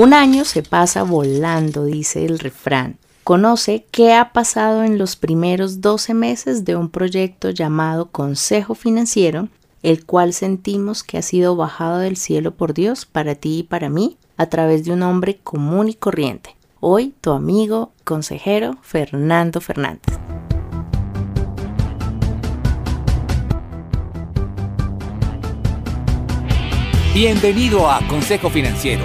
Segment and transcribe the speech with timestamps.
[0.00, 2.98] Un año se pasa volando, dice el refrán.
[3.24, 9.48] Conoce qué ha pasado en los primeros 12 meses de un proyecto llamado Consejo Financiero,
[9.82, 13.88] el cual sentimos que ha sido bajado del cielo por Dios para ti y para
[13.88, 16.54] mí a través de un hombre común y corriente.
[16.78, 20.16] Hoy tu amigo, consejero Fernando Fernández.
[27.12, 29.04] Bienvenido a Consejo Financiero,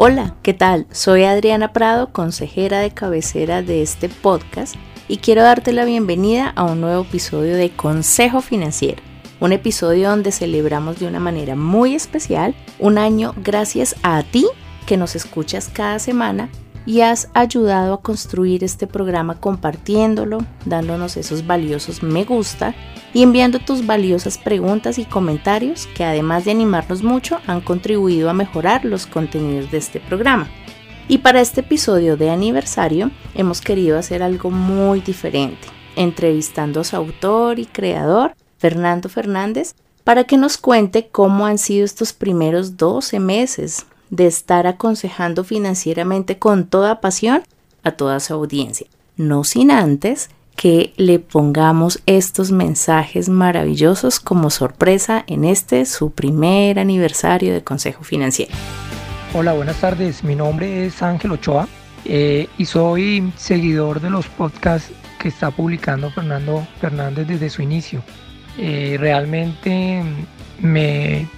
[0.00, 0.86] Hola, ¿qué tal?
[0.92, 4.76] Soy Adriana Prado, consejera de cabecera de este podcast
[5.08, 9.02] y quiero darte la bienvenida a un nuevo episodio de Consejo Financiero
[9.40, 14.46] un episodio donde celebramos de una manera muy especial un año gracias a ti
[14.86, 16.48] que nos escuchas cada semana
[16.88, 22.74] y has ayudado a construir este programa compartiéndolo, dándonos esos valiosos me gusta
[23.12, 28.32] y enviando tus valiosas preguntas y comentarios que además de animarnos mucho han contribuido a
[28.32, 30.48] mejorar los contenidos de este programa.
[31.08, 36.96] Y para este episodio de aniversario hemos querido hacer algo muy diferente, entrevistando a su
[36.96, 43.20] autor y creador Fernando Fernández, para que nos cuente cómo han sido estos primeros 12
[43.20, 47.42] meses de estar aconsejando financieramente con toda pasión
[47.82, 48.86] a toda su audiencia.
[49.16, 56.80] No sin antes que le pongamos estos mensajes maravillosos como sorpresa en este su primer
[56.80, 58.52] aniversario de Consejo Financiero.
[59.34, 60.24] Hola, buenas tardes.
[60.24, 61.68] Mi nombre es Ángel Ochoa
[62.04, 64.90] eh, y soy seguidor de los podcasts
[65.20, 68.02] que está publicando Fernando Fernández desde su inicio.
[68.56, 70.02] Eh, realmente
[70.60, 71.28] me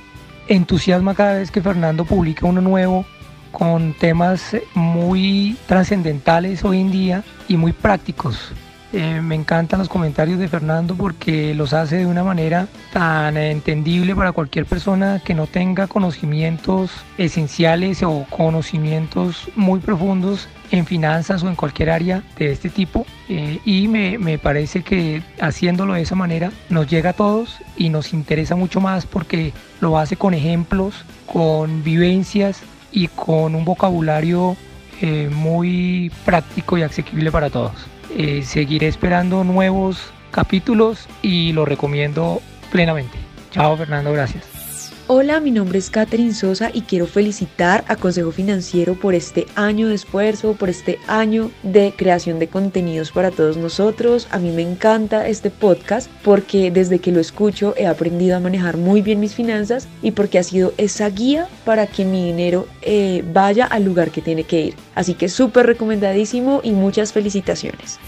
[0.50, 3.06] entusiasma cada vez que Fernando publica uno nuevo
[3.52, 8.52] con temas muy trascendentales hoy en día y muy prácticos.
[8.92, 14.16] Eh, me encantan los comentarios de Fernando porque los hace de una manera tan entendible
[14.16, 21.48] para cualquier persona que no tenga conocimientos esenciales o conocimientos muy profundos en finanzas o
[21.48, 23.06] en cualquier área de este tipo.
[23.28, 27.90] Eh, y me, me parece que haciéndolo de esa manera nos llega a todos y
[27.90, 34.56] nos interesa mucho más porque lo hace con ejemplos, con vivencias y con un vocabulario
[35.00, 37.72] eh, muy práctico y asequible para todos.
[38.16, 42.40] Eh, seguiré esperando nuevos capítulos y lo recomiendo
[42.70, 43.16] plenamente.
[43.50, 44.49] Chao Fernando, gracias.
[45.12, 49.88] Hola, mi nombre es Catherine Sosa y quiero felicitar a Consejo Financiero por este año
[49.88, 54.28] de esfuerzo, por este año de creación de contenidos para todos nosotros.
[54.30, 58.76] A mí me encanta este podcast porque desde que lo escucho he aprendido a manejar
[58.76, 63.24] muy bien mis finanzas y porque ha sido esa guía para que mi dinero eh,
[63.32, 64.74] vaya al lugar que tiene que ir.
[64.94, 67.98] Así que súper recomendadísimo y muchas felicitaciones.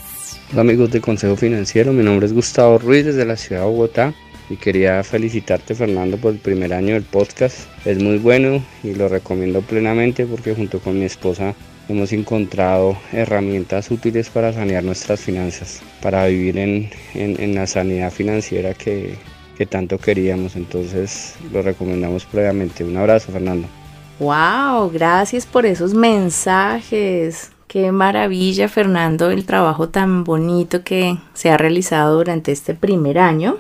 [0.53, 4.15] Hola amigos de Consejo Financiero, mi nombre es Gustavo Ruiz desde la ciudad de Bogotá
[4.51, 7.69] y quería felicitarte Fernando por el primer año del podcast.
[7.85, 11.55] Es muy bueno y lo recomiendo plenamente porque junto con mi esposa
[11.89, 18.75] hemos encontrado herramientas útiles para sanear nuestras finanzas, para vivir en, en, la sanidad financiera
[18.75, 19.17] que,
[19.57, 20.57] que tanto queríamos.
[20.57, 22.85] Entonces lo recomendamos previamente.
[22.85, 23.69] Un abrazo Fernando.
[24.19, 24.91] ¡Wow!
[24.91, 27.51] Gracias por esos mensajes.
[27.67, 33.57] Qué maravilla, Fernando, el trabajo tan bonito que se ha realizado durante este primer año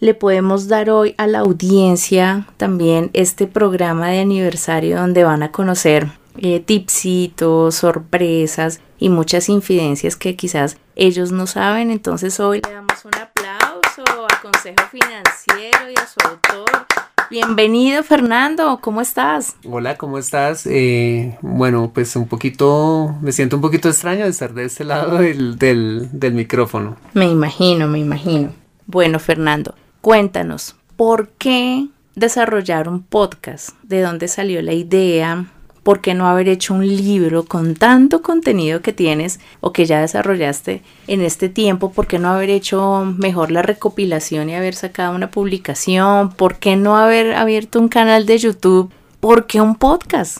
[0.00, 5.52] le podemos dar hoy a la audiencia también este programa de aniversario donde van a
[5.52, 11.90] conocer eh, tipsitos, sorpresas y muchas infidencias que quizás ellos no saben.
[11.90, 16.86] Entonces hoy le damos un aplauso al Consejo Financiero y a su autor.
[17.30, 19.54] Bienvenido Fernando, ¿cómo estás?
[19.68, 20.66] Hola, ¿cómo estás?
[20.66, 25.18] Eh, bueno, pues un poquito, me siento un poquito extraño de estar de este lado
[25.18, 26.96] del, del micrófono.
[27.12, 28.52] Me imagino, me imagino.
[28.86, 33.76] Bueno, Fernando, Cuéntanos, ¿por qué desarrollar un podcast?
[33.82, 35.52] ¿De dónde salió la idea?
[35.82, 40.00] ¿Por qué no haber hecho un libro con tanto contenido que tienes o que ya
[40.00, 41.92] desarrollaste en este tiempo?
[41.92, 46.30] ¿Por qué no haber hecho mejor la recopilación y haber sacado una publicación?
[46.30, 50.38] ¿Por qué no haber abierto un canal de YouTube ¿por qué un podcast?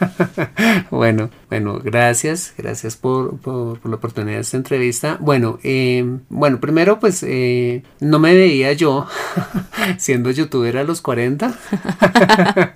[0.90, 3.38] bueno, bueno, gracias, gracias por,
[3.84, 5.18] la oportunidad de esta entrevista.
[5.20, 9.06] Bueno, eh, bueno, primero pues eh, no me veía yo
[9.98, 11.56] siendo youtuber a los 40.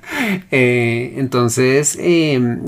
[0.52, 1.98] Eh, entonces,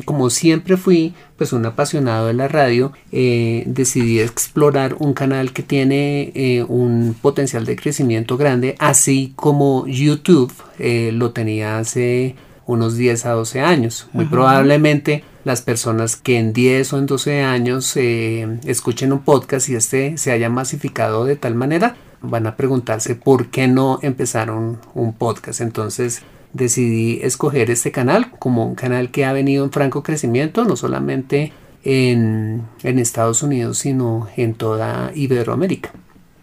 [0.05, 6.65] como siempre fui pues un apasionado de la radio, decidí explorar un canal que tiene
[6.69, 12.35] un potencial de crecimiento grande, así como YouTube lo tenía hace
[12.66, 14.08] unos 10 a 12 años.
[14.12, 19.69] Muy probablemente las personas que en 10 o en 12 años eh, escuchen un podcast
[19.69, 24.78] y este se haya masificado de tal manera, van a preguntarse por qué no empezaron
[24.94, 25.61] un podcast.
[25.61, 26.22] Entonces
[26.52, 31.52] decidí escoger este canal como un canal que ha venido en franco crecimiento, no solamente
[31.82, 35.90] en, en Estados Unidos, sino en toda Iberoamérica.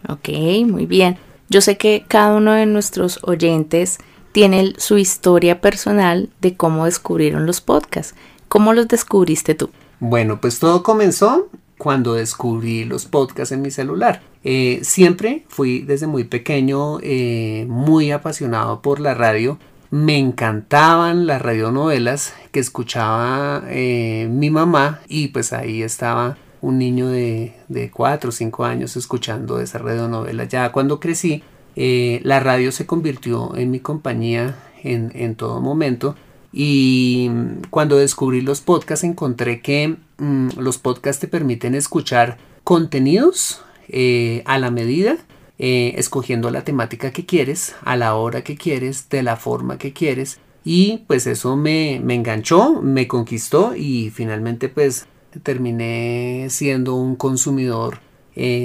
[0.07, 0.29] Ok,
[0.67, 1.17] muy bien.
[1.50, 4.00] Yo sé que cada uno de nuestros oyentes
[4.31, 8.16] tiene su historia personal de cómo descubrieron los podcasts.
[8.48, 9.69] ¿Cómo los descubriste tú?
[10.00, 14.22] Bueno, pues todo comenzó cuando descubrí los podcasts en mi celular.
[14.44, 19.57] Eh, siempre fui desde muy pequeño eh, muy apasionado por la radio.
[19.89, 27.07] Me encantaban las radionovelas que escuchaba eh, mi mamá y pues ahí estaba un niño
[27.07, 30.45] de, de 4 o 5 años escuchando esa radionovela.
[30.45, 31.44] Ya cuando crecí
[31.75, 36.15] eh, la radio se convirtió en mi compañía en, todo momento.
[36.51, 37.29] Y
[37.69, 44.59] cuando descubrí los podcasts encontré que mm, los podcasts te permiten escuchar contenidos eh, a
[44.59, 45.18] la medida,
[45.59, 49.94] eh, escogiendo la temática que quieres, a la hora que quieres, de la forma que
[49.94, 50.39] quieres.
[50.63, 55.07] Y pues eso me, me enganchó, me conquistó y finalmente pues
[55.44, 58.00] terminé siendo un consumidor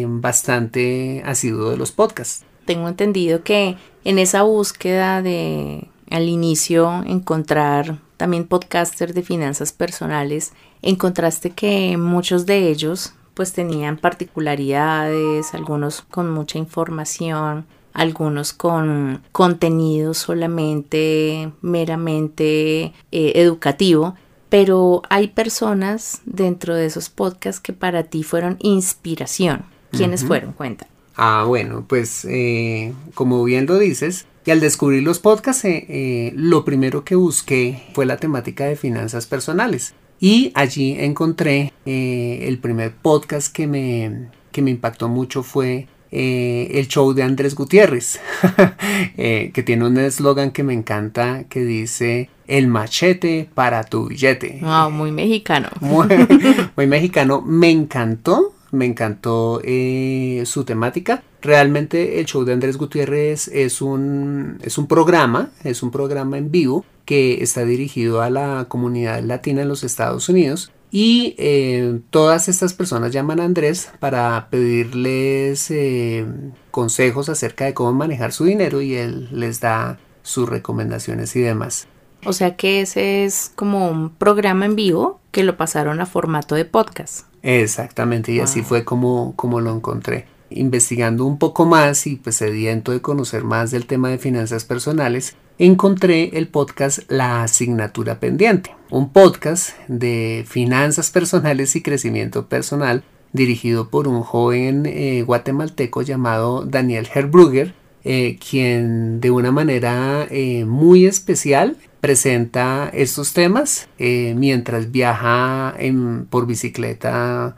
[0.06, 7.98] bastante asiduo de los podcasts tengo entendido que en esa búsqueda de al inicio encontrar
[8.16, 10.52] también podcasters de finanzas personales,
[10.82, 20.14] encontraste que muchos de ellos pues tenían particularidades, algunos con mucha información, algunos con contenido
[20.14, 24.14] solamente meramente eh, educativo,
[24.48, 29.64] pero hay personas dentro de esos podcasts que para ti fueron inspiración.
[29.90, 30.52] ¿Quiénes fueron?
[30.52, 30.86] Cuenta.
[31.16, 36.32] Ah, bueno, pues eh, como bien lo dices, y al descubrir los podcasts, eh, eh,
[36.36, 39.94] lo primero que busqué fue la temática de finanzas personales.
[40.20, 47.12] Y allí encontré el primer podcast que me, que me impactó mucho fue el show
[47.12, 48.18] de Andrés Gutiérrez,
[49.16, 54.60] que tiene un eslogan que me encanta que dice el machete para tu billete.
[54.62, 55.68] Wow, muy mexicano.
[55.80, 57.42] muy mexicano.
[57.42, 61.22] Me encantó me encantó eh, su temática.
[61.42, 66.50] Realmente el show de Andrés Gutiérrez es un, es un programa, es un programa en
[66.50, 70.72] vivo que está dirigido a la comunidad latina en los Estados Unidos.
[70.90, 76.24] Y eh, todas estas personas llaman a Andrés para pedirles eh,
[76.70, 81.88] consejos acerca de cómo manejar su dinero y él les da sus recomendaciones y demás.
[82.24, 86.54] O sea que ese es como un programa en vivo que lo pasaron a formato
[86.54, 87.26] de podcast.
[87.48, 90.26] Exactamente, y así fue como, como lo encontré.
[90.50, 95.36] Investigando un poco más y pues sediento de conocer más del tema de finanzas personales,
[95.56, 103.90] encontré el podcast La Asignatura Pendiente, un podcast de finanzas personales y crecimiento personal dirigido
[103.90, 111.06] por un joven eh, guatemalteco llamado Daniel Herbrugger, eh, quien de una manera eh, muy
[111.06, 117.56] especial presenta estos temas eh, mientras viaja en, por bicicleta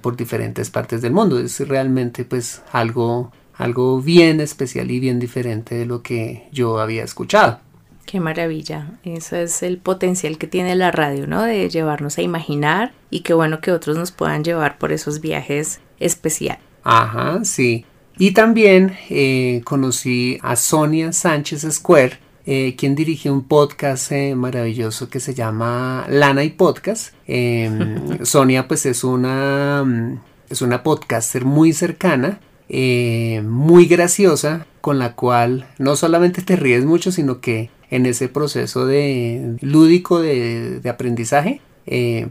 [0.00, 1.38] por diferentes partes del mundo.
[1.38, 7.04] Es realmente pues algo, algo bien especial y bien diferente de lo que yo había
[7.04, 7.60] escuchado.
[8.06, 8.92] Qué maravilla.
[9.02, 11.42] Eso es el potencial que tiene la radio, ¿no?
[11.42, 15.80] De llevarnos a imaginar y qué bueno que otros nos puedan llevar por esos viajes
[15.98, 16.62] especiales.
[16.84, 17.84] Ajá, sí.
[18.16, 25.08] Y también eh, conocí a Sonia Sánchez Square, eh, quien dirige un podcast eh, maravilloso
[25.08, 27.12] que se llama Lana y Podcast.
[27.26, 35.14] Em, Sonia pues es una, mm, es una podcaster muy cercana, muy graciosa, con la
[35.14, 41.60] cual no solamente te ríes mucho, sino que en ese proceso de lúdico de, aprendizaje,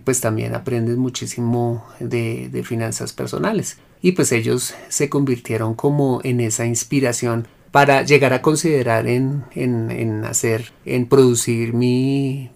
[0.04, 6.68] pues también aprendes muchísimo de finanzas personales y pues ellos se convirtieron como en esa
[6.68, 12.50] inspiración para llegar a considerar en, hacer, en producir mi,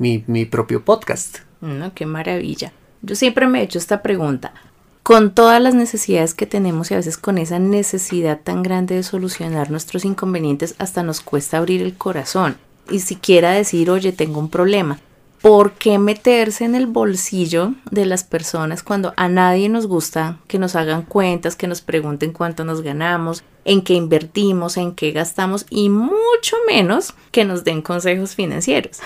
[0.50, 1.40] propio podcast.
[1.60, 2.72] No, qué maravilla.
[3.02, 4.54] Yo siempre me he hecho esta pregunta.
[5.04, 9.04] Con todas las necesidades que tenemos y a veces con esa necesidad tan grande de
[9.04, 12.56] solucionar nuestros inconvenientes, hasta nos cuesta abrir el corazón.
[12.90, 15.02] y siquiera decir, oye, tengo un problema.
[15.42, 20.60] ¿Por qué meterse en el bolsillo de las personas cuando a nadie nos gusta que
[20.60, 25.66] nos hagan cuentas, que nos pregunten cuánto nos ganamos, en qué invertimos, en qué gastamos
[25.70, 29.00] y mucho menos que nos den consejos financieros?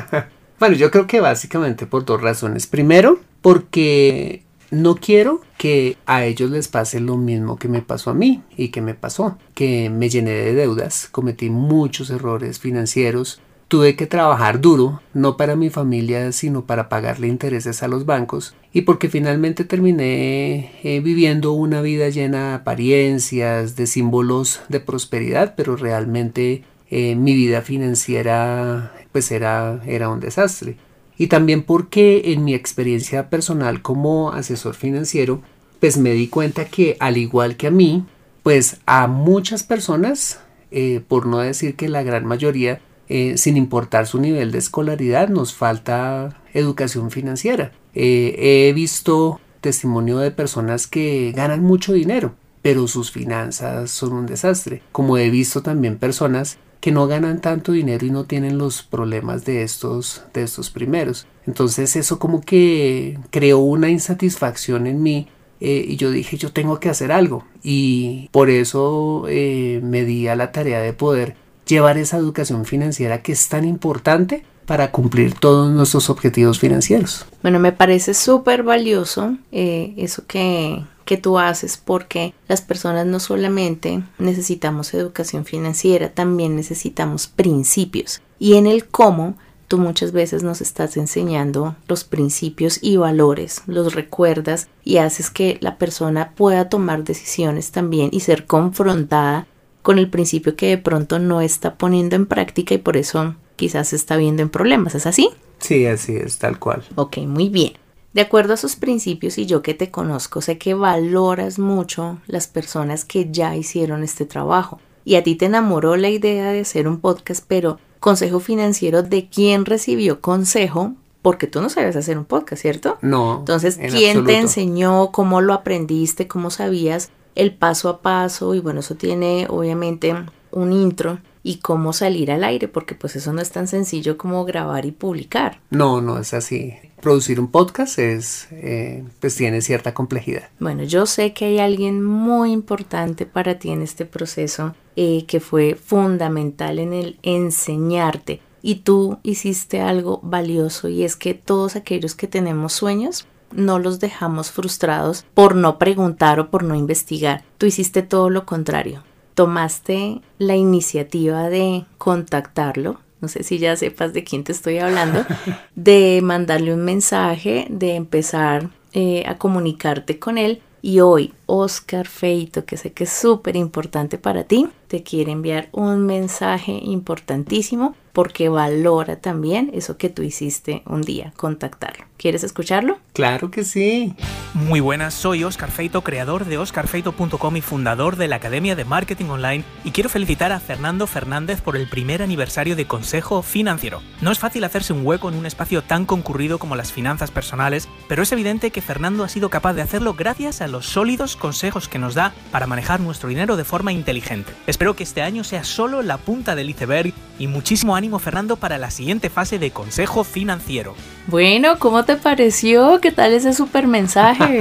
[0.58, 2.66] bueno, yo creo que básicamente por dos razones.
[2.66, 4.42] Primero, porque
[4.72, 8.68] no quiero que a ellos les pase lo mismo que me pasó a mí y
[8.68, 14.62] que me pasó, que me llené de deudas, cometí muchos errores financieros, Tuve que trabajar
[14.62, 19.62] duro, no para mi familia, sino para pagarle intereses a los bancos, y porque finalmente
[19.64, 27.14] terminé eh, viviendo una vida llena de apariencias, de símbolos de prosperidad, pero realmente eh,
[27.14, 30.78] mi vida financiera pues era, era un desastre.
[31.18, 35.42] Y también porque en mi experiencia personal como asesor financiero,
[35.78, 38.06] pues me di cuenta que al igual que a mí,
[38.42, 44.06] pues a muchas personas, eh, por no decir que la gran mayoría, eh, sin importar
[44.06, 47.72] su nivel de escolaridad, nos falta educación financiera.
[47.94, 54.26] Eh, he visto testimonio de personas que ganan mucho dinero, pero sus finanzas son un
[54.26, 54.82] desastre.
[54.92, 59.44] Como he visto también personas que no ganan tanto dinero y no tienen los problemas
[59.44, 61.26] de estos, de estos primeros.
[61.46, 65.28] Entonces eso como que creó una insatisfacción en mí
[65.60, 70.36] eh, y yo dije yo tengo que hacer algo y por eso me di a
[70.36, 71.34] la tarea de poder
[71.68, 77.24] llevar esa educación financiera que es tan importante para cumplir todos nuestros objetivos financieros.
[77.42, 83.18] Bueno, me parece súper valioso eh, eso que, que tú haces porque las personas no
[83.18, 88.20] solamente necesitamos educación financiera, también necesitamos principios.
[88.38, 89.36] Y en el cómo,
[89.68, 95.56] tú muchas veces nos estás enseñando los principios y valores, los recuerdas y haces que
[95.62, 99.46] la persona pueda tomar decisiones también y ser confrontada
[99.82, 103.88] con el principio que de pronto no está poniendo en práctica y por eso quizás
[103.88, 104.94] se está viendo en problemas.
[104.94, 105.30] ¿Es así?
[105.58, 106.84] Sí, así es, tal cual.
[106.94, 107.74] Ok, muy bien.
[108.12, 112.48] De acuerdo a sus principios y yo que te conozco, sé que valoras mucho las
[112.48, 114.80] personas que ya hicieron este trabajo.
[115.04, 119.28] Y a ti te enamoró la idea de hacer un podcast, pero consejo financiero de
[119.28, 122.98] quién recibió consejo, porque tú no sabes hacer un podcast, ¿cierto?
[123.02, 123.38] No.
[123.40, 125.12] Entonces, ¿quién te enseñó?
[125.12, 126.26] ¿Cómo lo aprendiste?
[126.28, 130.14] ¿Cómo sabías el paso a paso y bueno, eso tiene obviamente
[130.50, 134.44] un intro y cómo salir al aire, porque pues eso no es tan sencillo como
[134.44, 135.60] grabar y publicar.
[135.70, 136.74] No, no es así.
[137.00, 140.48] Producir un podcast es, eh, pues tiene cierta complejidad.
[140.58, 145.38] Bueno, yo sé que hay alguien muy importante para ti en este proceso eh, que
[145.38, 152.16] fue fundamental en el enseñarte y tú hiciste algo valioso y es que todos aquellos
[152.16, 157.44] que tenemos sueños no los dejamos frustrados por no preguntar o por no investigar.
[157.58, 159.02] Tú hiciste todo lo contrario.
[159.34, 165.24] Tomaste la iniciativa de contactarlo, no sé si ya sepas de quién te estoy hablando,
[165.74, 170.62] de mandarle un mensaje, de empezar eh, a comunicarte con él.
[170.80, 175.70] Y hoy, Oscar Feito, que sé que es súper importante para ti, te quiere enviar
[175.72, 182.04] un mensaje importantísimo porque valora también eso que tú hiciste un día, contactarlo.
[182.16, 182.98] ¿Quieres escucharlo?
[183.12, 184.16] Claro que sí.
[184.54, 189.26] Muy buenas, soy Oscar Feito, creador de oscarfeito.com y fundador de la Academia de Marketing
[189.26, 194.02] Online y quiero felicitar a Fernando Fernández por el primer aniversario de Consejo Financiero.
[194.20, 197.88] No es fácil hacerse un hueco en un espacio tan concurrido como las finanzas personales,
[198.08, 201.88] pero es evidente que Fernando ha sido capaz de hacerlo gracias a los sólidos consejos
[201.88, 204.52] que nos da para manejar nuestro dinero de forma inteligente.
[204.66, 208.78] Espero que este año sea solo la punta del iceberg y muchísimo ánimo Fernando para
[208.78, 210.94] la siguiente fase de consejo financiero.
[211.26, 213.00] Bueno, ¿cómo te pareció?
[213.00, 214.58] ¿Qué tal ese super mensaje?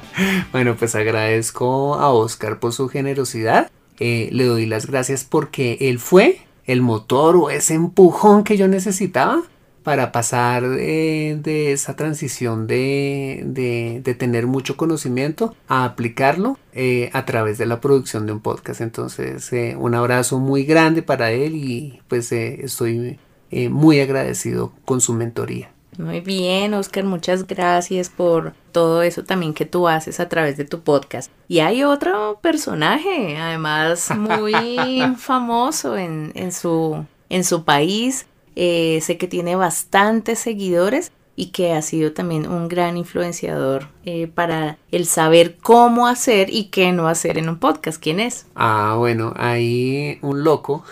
[0.52, 3.70] bueno, pues agradezco a Oscar por su generosidad.
[4.00, 8.68] Eh, le doy las gracias porque él fue el motor o ese empujón que yo
[8.68, 9.42] necesitaba
[9.84, 17.58] para pasar eh, de esa transición de, tener mucho conocimiento a aplicarlo eh, a través
[17.58, 18.80] de la producción de un podcast.
[18.80, 23.18] Entonces, eh, un abrazo muy grande para él y pues estoy
[23.70, 25.70] muy agradecido con su mentoría.
[25.98, 30.64] Muy bien, Oscar, muchas gracias por todo eso también que tú haces a través de
[30.64, 31.30] tu podcast.
[31.46, 39.18] Y hay otro personaje, además muy famoso en, en, su, en su país, eh, sé
[39.18, 45.06] que tiene bastantes seguidores y que ha sido también un gran influenciador eh, para el
[45.06, 48.00] saber cómo hacer y qué no hacer en un podcast.
[48.00, 48.46] ¿Quién es?
[48.54, 50.84] Ah, bueno, hay un loco.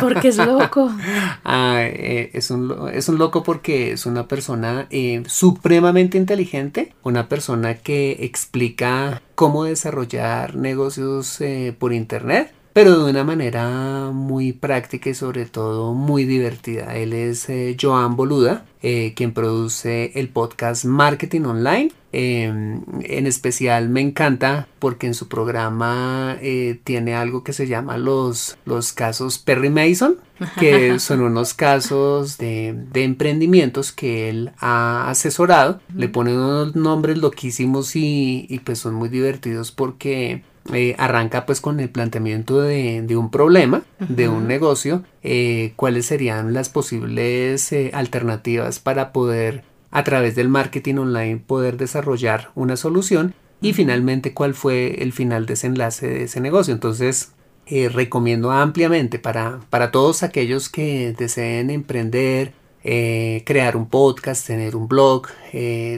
[0.00, 0.88] ¿Por qué es loco?
[1.44, 4.86] ah, eh, es, un, es un loco porque es una persona
[5.26, 11.40] supremamente inteligente, una persona que explica cómo desarrollar negocios
[11.78, 16.96] por internet pero de una manera muy práctica y sobre todo muy divertida.
[16.96, 21.92] Él es eh, Joan Boluda, eh, quien produce el podcast Marketing Online.
[22.14, 27.96] Em, en especial me encanta porque en su programa eh, tiene algo que se llama
[27.96, 30.16] los, los casos Perry Mason,
[30.58, 35.80] que son unos casos de, emprendimientos que él ha asesorado.
[35.94, 41.60] Le pone unos nombres loquísimos y, y pues son muy divertidos porque eh, arranca pues
[41.60, 47.90] con el planteamiento de, un problema, de un negocio, eh, cuáles serían las posibles eh,
[47.92, 54.54] alternativas para poder a través del marketing online poder desarrollar una solución y finalmente cuál
[54.54, 56.72] fue el final desenlace de ese negocio.
[56.72, 57.32] Entonces
[57.66, 62.52] recomiendo ampliamente para, para todos aquellos que deseen emprender,
[62.82, 65.28] crear un podcast, tener un blog,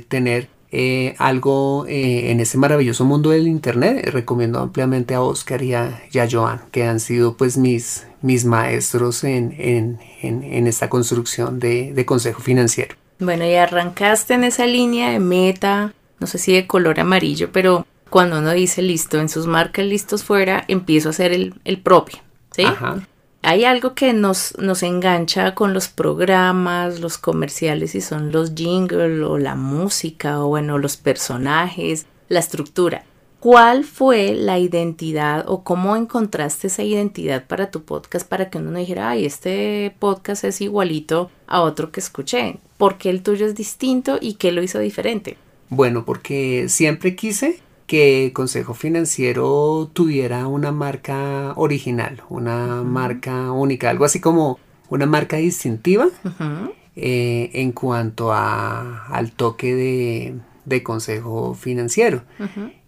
[0.08, 5.74] tener eh, algo eh, en ese maravilloso mundo del internet, recomiendo ampliamente a Oscar y
[5.74, 12.04] a, Joan, que han sido pues mis, mis maestros en, en, esta construcción de, de,
[12.04, 12.96] consejo financiero.
[13.20, 17.86] Bueno, y arrancaste en esa línea de meta, no sé si de color amarillo, pero
[18.10, 22.18] cuando uno dice listo, en sus marcas listos fuera, empiezo a hacer el, el propio,
[22.50, 22.64] ¿sí?
[22.64, 23.06] Ajá
[23.44, 29.22] hay algo que nos, nos engancha con los programas, los comerciales, y son los jingles
[29.22, 33.04] o la música o bueno, los personajes, la estructura.
[33.40, 38.70] ¿Cuál fue la identidad o cómo encontraste esa identidad para tu podcast para que uno
[38.70, 42.56] no dijera, ay, este podcast es igualito a otro que escuché?
[42.78, 45.36] ¿Por qué el tuyo es distinto y qué lo hizo diferente?
[45.68, 54.04] Bueno, porque siempre quise que Consejo Financiero tuviera una marca original, una marca única, algo
[54.04, 56.06] así como una marca distintiva
[56.96, 62.22] eh, en cuanto a, al toque de, Consejo Financiero.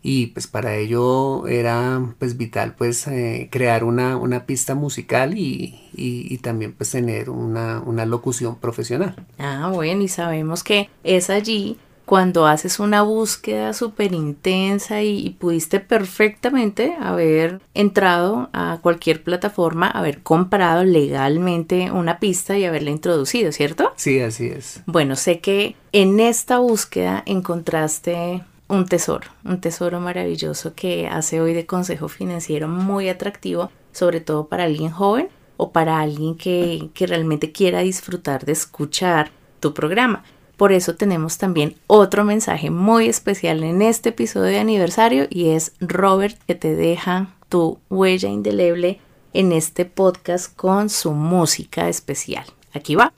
[0.03, 5.81] Y pues para ello era pues vital pues eh, crear una, una, pista musical y,
[5.93, 9.27] y, también pues tener una, una locución profesional.
[9.39, 15.81] Ah, bueno, y sabemos que es allí cuando haces una búsqueda súper intensa y, pudiste
[15.81, 23.93] perfectamente haber entrado a cualquier plataforma, haber comprado legalmente una pista y haberla introducido, ¿cierto?
[23.97, 24.83] Sí, así es.
[24.87, 31.55] Bueno, sé que en esta búsqueda encontraste un tesoro, un tesoro maravilloso que hace hoy
[31.55, 37.07] de consejo financiero muy atractivo, sobre todo para alguien joven o para alguien que, que
[37.09, 40.23] realmente quiera disfrutar de escuchar tu programa.
[40.57, 45.73] Por eso tenemos también otro mensaje muy especial en este episodio de aniversario y es
[45.81, 48.99] Robert que te deja tu huella indeleble
[49.35, 52.47] en este podcast con su música especial.
[52.73, 53.13] Aquí va.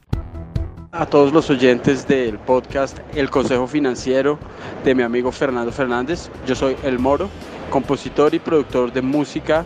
[0.90, 4.38] A todos los oyentes del podcast El Consejo Financiero
[4.85, 7.29] de mi amigo Fernando Fernández, yo soy El Moro,
[7.70, 9.64] compositor y productor de música.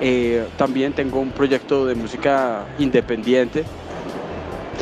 [0.00, 3.64] Eh, también tengo un proyecto de música independiente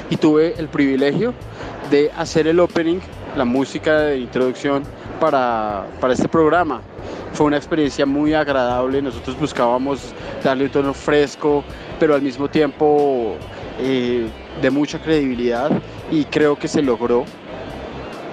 [0.08, 1.34] y tuve el privilegio
[1.90, 2.98] de hacer el opening,
[3.36, 4.82] la música de introducción
[5.20, 6.82] para, este programa.
[7.32, 11.62] Fue una experiencia muy agradable, nosotros buscábamos darle un tono fresco,
[11.98, 13.36] pero al mismo tiempo
[13.80, 14.26] eh,
[14.60, 15.70] de mucha credibilidad
[16.10, 17.24] y creo que se logró.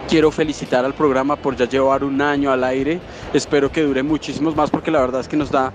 [0.07, 2.99] Quiero felicitar al programa por ya llevar un año al aire.
[3.33, 5.73] Espero que dure muchísimos más porque la verdad es que nos da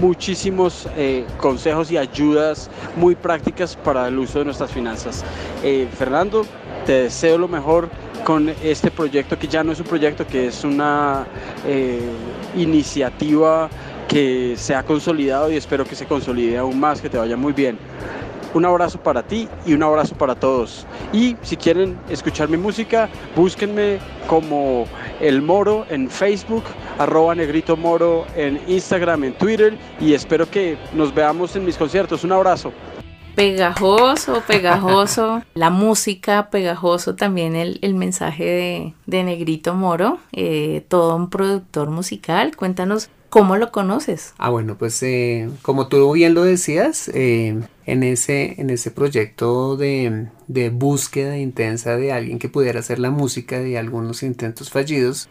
[0.00, 5.24] muchísimos eh, consejos y ayudas muy prácticas para el uso de nuestras finanzas.
[5.62, 6.44] Eh, Fernando,
[6.88, 7.90] te deseo lo mejor
[8.24, 11.26] con este proyecto que ya no es un proyecto, que es una
[11.66, 12.00] eh,
[12.56, 13.68] iniciativa
[14.08, 17.52] que se ha consolidado y espero que se consolide aún más, que te vaya muy
[17.52, 17.78] bien.
[18.54, 20.86] Un abrazo para ti y un abrazo para todos.
[21.12, 24.86] Y si quieren escuchar mi música, búsquenme como
[25.20, 26.64] El Moro en Facebook,
[26.98, 32.24] arroba Negrito Moro en Instagram, en Twitter y espero que nos veamos en mis conciertos.
[32.24, 32.72] Un abrazo
[33.38, 41.88] pegajoso, pegajoso, la música, pegajoso también el, mensaje de, Negrito Moro, eh, todo un productor
[41.88, 42.56] musical.
[42.56, 44.34] Cuéntanos cómo lo conoces.
[44.38, 49.76] Ah, bueno, pues eh, como tú bien lo decías, eh, en, ese, en ese proyecto
[49.76, 55.28] de, de, búsqueda intensa de alguien que pudiera hacer la música de algunos intentos fallidos,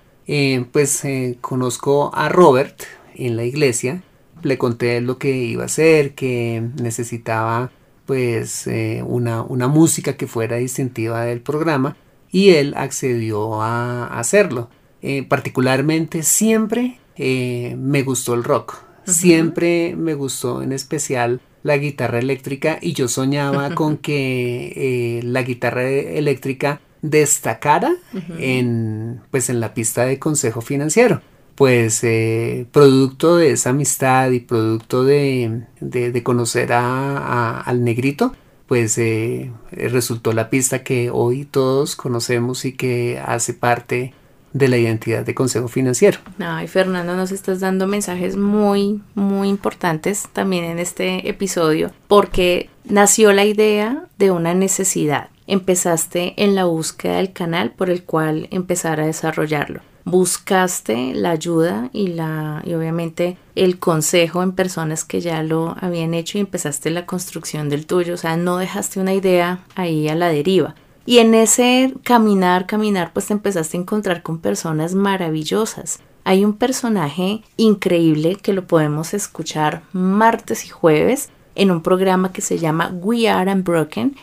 [0.72, 1.04] pues
[1.42, 2.84] conozco a Robert
[3.16, 4.02] en la iglesia.
[4.44, 7.72] Le conté lo que iba a hacer, que necesitaba
[8.08, 11.98] pues eh, una, música que fuera distintiva del programa
[12.32, 14.70] y él accedió a, hacerlo.
[15.04, 22.18] Eh, particularmente siempre eh, me gustó el rock, siempre me gustó en especial la guitarra
[22.18, 27.94] eléctrica y yo soñaba con que la guitarra eléctrica destacara
[28.40, 31.22] en pues en la pista de consejo financiero
[31.58, 38.36] pues eh, producto de esa amistad y producto de, de, conocer a, al negrito,
[38.68, 44.14] pues eh, resultó la pista que hoy todos conocemos y que hace parte
[44.54, 46.20] de la identidad de Consejo Financiero.
[46.38, 53.34] Ay, Fernando, nos estás dando mensajes muy, muy importantes también en este episodio, porque nació
[53.34, 55.30] la idea de una necesidad.
[55.48, 61.90] Empezaste en la búsqueda del canal por el cual empezar a desarrollarlo buscaste la ayuda
[61.92, 66.90] y la y obviamente el consejo en personas que ya lo habían hecho y empezaste
[66.92, 70.76] la construcción del tuyo, o sea, no dejaste una idea ahí a la deriva.
[71.06, 76.00] Y en ese caminar, caminar, pues te empezaste a encontrar con personas maravillosas.
[76.24, 82.42] Hay un personaje increíble que lo podemos escuchar martes y jueves en un programa que
[82.42, 84.16] se llama We Are Unbroken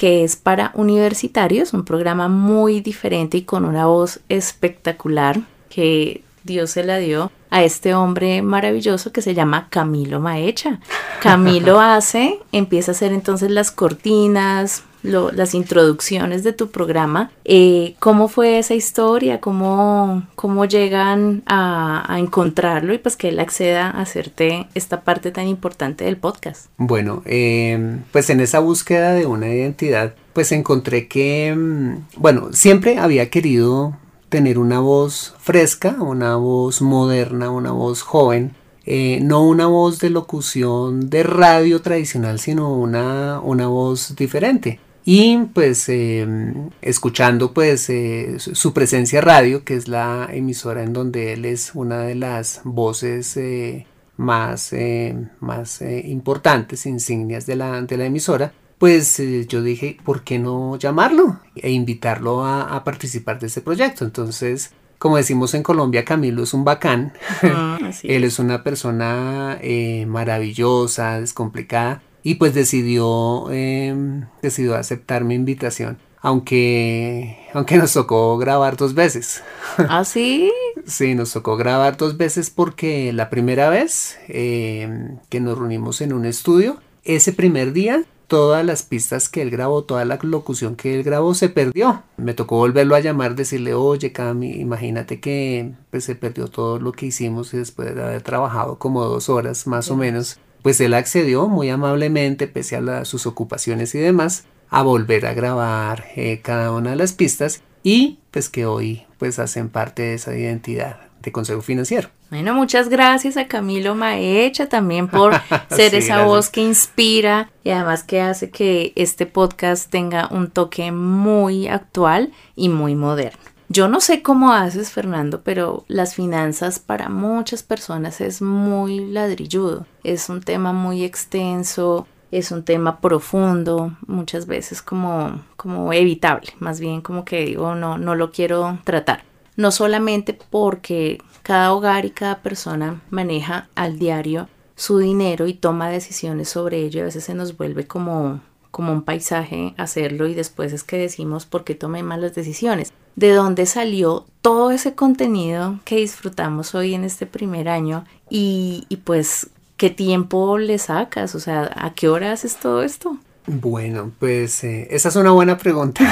[0.00, 6.70] que es para universitarios, un programa muy diferente y con una voz espectacular que Dios
[6.70, 10.80] se la dio a este hombre maravilloso que se llama Camilo Maecha.
[11.20, 17.30] Camilo hace, empieza a hacer entonces las cortinas, las introducciones de tu programa.
[17.44, 19.40] Eh, ¿Cómo fue esa historia?
[19.40, 25.46] ¿Cómo, cómo llegan a, encontrarlo y pues que él acceda a hacerte esta parte tan
[25.46, 26.66] importante del podcast?
[26.76, 32.98] Bueno, em, pues en esa búsqueda de una identidad, pues encontré que, mm, bueno, siempre
[32.98, 33.96] había querido
[34.28, 38.52] tener una voz fresca, una voz moderna, una voz joven,
[38.86, 45.38] eh, no una voz de locución de radio tradicional, sino una, una voz diferente y
[45.54, 51.44] pues em, escuchando pues eh, su presencia radio que es la emisora en donde él
[51.44, 53.86] es una de las voces eh,
[54.16, 60.38] más, eh, más importantes insignias de la, de la emisora pues yo dije por qué
[60.38, 66.04] no llamarlo e invitarlo a, a, participar de este proyecto entonces como decimos en Colombia
[66.04, 67.14] Camilo es un bacán.
[68.02, 68.38] Él es.
[68.38, 69.58] una persona
[70.06, 75.98] maravillosa descomplicada y pues decidió, em, decidió aceptar mi invitación.
[76.22, 79.42] Aunque, aunque nos tocó grabar dos veces.
[79.78, 80.52] ¿Ah, sí?
[80.86, 86.12] sí, nos tocó grabar dos veces porque la primera vez em, que nos reunimos en
[86.12, 90.94] un estudio, ese primer día, todas las pistas que él grabó, toda la locución que
[90.94, 92.02] él grabó se perdió.
[92.18, 96.92] Me tocó volverlo a llamar, decirle, oye Cami, imagínate que pues, se perdió todo lo
[96.92, 101.48] que hicimos después de haber trabajado como dos horas más o menos pues él accedió
[101.48, 106.90] muy amablemente, pese a sus ocupaciones y demás, a volver a grabar eh, cada una
[106.90, 111.60] de las pistas y pues que hoy pues hacen parte de esa identidad de Consejo
[111.60, 112.08] Financiero.
[112.30, 115.34] Bueno, muchas gracias a Camilo Maecha también por
[115.70, 120.92] ser esa voz que inspira y además que hace que este podcast tenga un toque
[120.92, 123.49] muy actual y muy moderno.
[123.72, 129.86] Yo no sé cómo haces, Fernando, pero las finanzas para muchas personas es muy ladrilludo.
[130.02, 136.80] Es un tema muy extenso, es un tema profundo, muchas veces como, como evitable, más
[136.80, 139.22] bien como que digo, no, no lo quiero tratar.
[139.54, 145.90] No solamente porque cada hogar y cada persona maneja al diario su dinero y toma
[145.90, 150.72] decisiones sobre ello, a veces se nos vuelve como como un paisaje hacerlo y después
[150.72, 152.92] es que decimos por qué tomé malas decisiones.
[153.16, 158.04] ¿De dónde salió todo ese contenido que disfrutamos hoy en este primer año?
[158.28, 161.34] Y, y pues, ¿qué tiempo le sacas?
[161.34, 163.18] O sea, ¿a qué hora haces todo esto?
[163.46, 166.04] Bueno, pues eh, esa es una buena pregunta.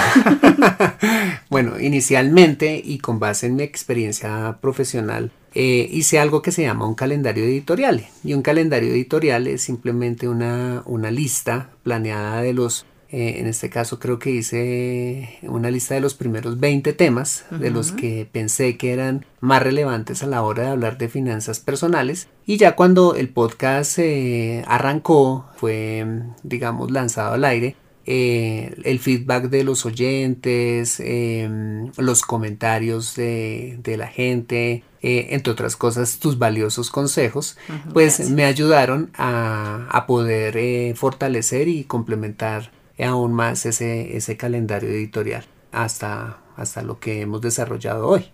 [1.51, 6.87] bueno, inicialmente y con base en mi experiencia profesional, eh, hice algo que se llama
[6.87, 8.07] un calendario editorial.
[8.25, 13.71] Y un calendario editorial es simplemente una, una lista planeada de los eh, en este
[13.71, 18.77] caso creo que hice una lista de los primeros 20 temas de los que pensé
[18.77, 22.29] que eran más relevantes a la hora de hablar de finanzas personales.
[22.45, 26.07] Y ya cuando el podcast eh, arrancó, fue,
[26.43, 34.09] digamos, lanzado al aire, eh, el feedback de los oyentes, em, los comentarios de, la
[34.09, 37.57] gente, entre otras cosas, tus valiosos consejos,
[37.95, 42.71] pues me ayudaron a, a poder fortalecer y complementar
[43.05, 48.27] aún más ese, ese calendario editorial hasta, hasta lo que hemos desarrollado hoy.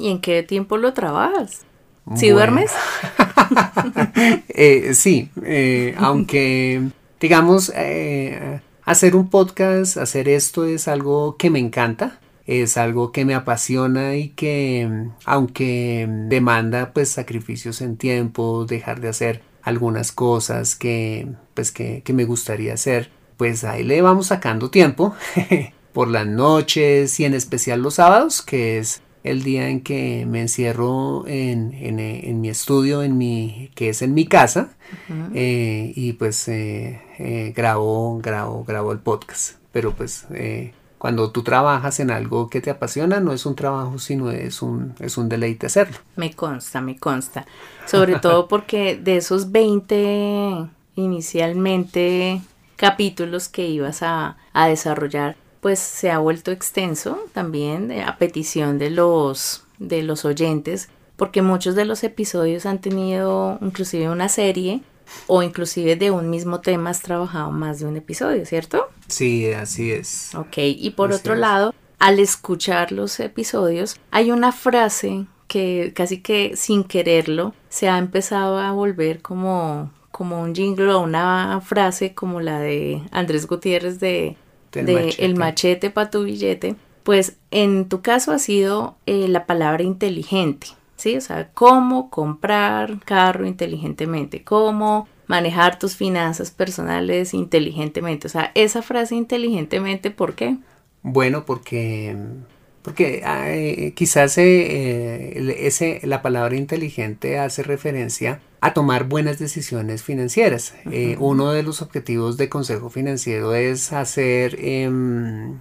[0.00, 1.64] ¿Y en qué tiempo lo trabajas?
[2.16, 2.72] ¿Si duermes?
[4.48, 6.82] Eh, sí, eh, aunque
[7.20, 13.24] digamos, eh, hacer un podcast, hacer esto es algo que me encanta, es algo que
[13.24, 20.74] me apasiona y que aunque demanda pues sacrificios en tiempo, dejar de hacer algunas cosas
[20.74, 25.14] que pues que, que me gustaría hacer, pues ahí le vamos sacando tiempo
[25.94, 30.40] por las noches y en especial los sábados, que es el día en que me
[30.40, 34.70] encierro en, en, en mi estudio, en mi, que es en mi casa,
[35.34, 39.56] eh, y pues eh, eh, grabo, grabo, grabo el podcast.
[39.72, 43.98] Pero pues eh, cuando tú trabajas en algo que te apasiona, no es un trabajo,
[43.98, 45.98] sino es un, es un deleite hacerlo.
[46.16, 47.46] Me consta, me consta.
[47.86, 52.40] Sobre todo porque de esos 20 inicialmente
[52.78, 58.78] capítulos que ibas a, a desarrollar, pues se ha vuelto extenso también eh, a petición
[58.78, 64.80] de los, de los oyentes, porque muchos de los episodios han tenido inclusive una serie
[65.26, 68.88] o inclusive de un mismo tema has trabajado más de un episodio, ¿cierto?
[69.08, 70.34] Sí, así es.
[70.34, 71.40] Ok, y por Así otro es.
[71.40, 77.98] lado, al escuchar los episodios, hay una frase que casi que sin quererlo se ha
[77.98, 84.00] empezado a volver como, como un jingle o una frase como la de Andrés Gutiérrez
[84.00, 84.34] de,
[84.72, 85.24] Del de machete.
[85.24, 86.74] El machete para tu billete.
[87.04, 91.16] Pues en tu caso ha sido eh, la palabra inteligente, ¿sí?
[91.16, 98.26] O sea, cómo comprar carro inteligentemente, cómo manejar tus finanzas personales inteligentemente.
[98.26, 100.56] O sea, esa frase inteligentemente, ¿por qué?
[101.04, 102.16] Bueno, porque,
[102.82, 110.74] porque eh, quizás eh, ese, la palabra inteligente hace referencia a tomar buenas decisiones financieras.
[110.90, 115.58] Eh, uno de los objetivos de Consejo Financiero es hacer, em,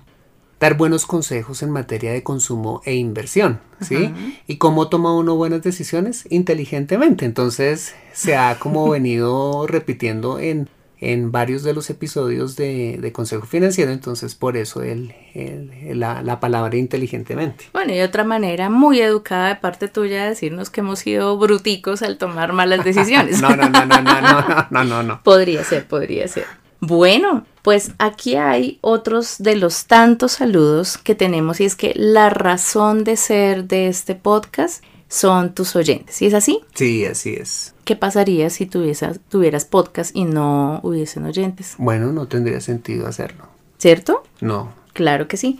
[0.59, 4.11] dar buenos consejos en materia de consumo e inversión, ¿sí?
[4.47, 6.25] ¿Y cómo toma uno buenas decisiones?
[6.29, 7.25] Inteligentemente.
[7.25, 10.67] Entonces se ha como venido repitiendo en,
[10.99, 16.21] en varios de los episodios de, de Consejo Financiero, entonces por eso el, el- la,
[16.23, 17.65] la palabra inteligentemente.
[17.73, 22.01] Bueno, y otra manera muy educada de parte tuya de decirnos que hemos sido bruticos
[22.01, 23.41] al tomar malas decisiones.
[23.41, 25.21] No, no, no, no, no, no, no, no, no.
[25.23, 26.45] Podría ser, podría ser.
[26.79, 32.29] Bueno, pues aquí hay otros de los tantos saludos que tenemos y es que la
[32.29, 36.21] razón de ser de este podcast son tus oyentes.
[36.21, 36.61] ¿Y es así?
[36.73, 37.73] Sí, así es.
[37.85, 41.75] ¿Qué pasaría si tuviesas, tuvieras podcast y no hubiesen oyentes?
[41.77, 43.47] Bueno, no tendría sentido hacerlo.
[43.77, 44.23] ¿Cierto?
[44.41, 44.73] No.
[44.93, 45.59] Claro que sí.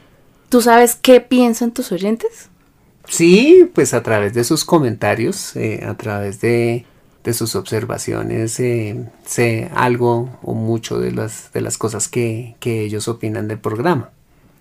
[0.50, 2.50] ¿Tú sabes qué piensan tus oyentes?
[3.08, 6.86] Sí, pues a través de sus comentarios, eh, a través de,
[7.24, 12.82] de sus observaciones, eh, sé algo o mucho de las, de las cosas que, que
[12.82, 14.10] ellos opinan del programa.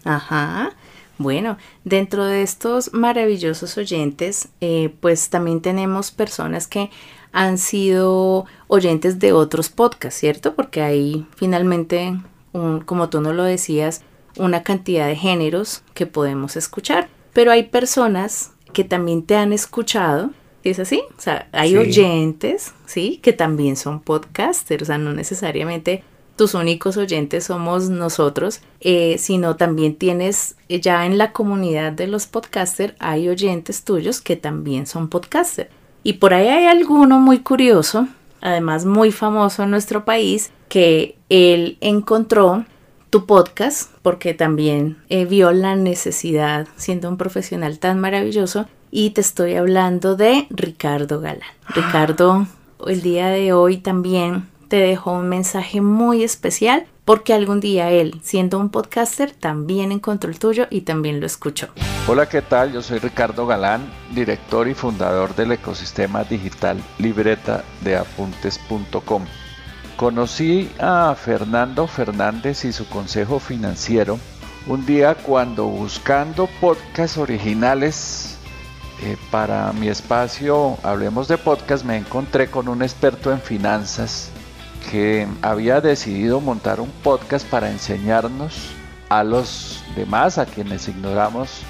[0.05, 0.73] Ajá.
[1.19, 6.91] Bueno, dentro de estos maravillosos oyentes, eh, pues también tenemos personas que
[7.33, 10.55] han sido oyentes de otros podcasts, ¿cierto?
[10.55, 12.15] Porque hay finalmente,
[12.53, 14.03] un, como tú nos lo decías,
[14.37, 17.09] una cantidad de géneros que podemos escuchar.
[17.33, 20.31] Pero hay personas que también te han escuchado,
[20.65, 21.03] ¿es así?
[21.17, 21.77] O sea, hay Sí.
[21.79, 23.19] oyentes, ¿sí?
[23.23, 26.03] Que también son podcasters, o sea, no necesariamente
[26.37, 32.07] tus únicos oyentes somos nosotros, eh, sino también tienes eh, ya en la comunidad de
[32.07, 35.71] los podcasters, hay oyentes tuyos que también son podcasters.
[36.03, 38.07] Y por ahí hay alguno muy curioso,
[38.41, 42.65] además muy famoso en nuestro país, que él encontró
[43.11, 49.21] tu podcast porque también eh, vio la necesidad, siendo un profesional tan maravilloso, y te
[49.21, 51.49] estoy hablando de Ricardo Galán.
[51.69, 52.47] Ricardo,
[52.87, 58.21] el día de hoy también te dejó un mensaje muy especial porque algún día él,
[58.23, 61.69] siendo un podcaster, también encontró el tuyo y también lo escuchó.
[62.09, 62.73] Hola, ¿qué tal?
[62.73, 69.25] Yo soy Ricardo Galán, director y fundador del ecosistema digital libreta de apuntes.com.
[69.97, 74.19] Conocí a Fernando Fernández y su consejo financiero
[74.67, 78.37] un día cuando buscando podcasts originales
[79.03, 84.31] eh, para mi espacio Hablemos de Podcast me encontré con un experto en finanzas
[84.91, 88.71] que había decidido montar un podcast para enseñarnos
[89.09, 91.63] a los demás, a quienes ignoramos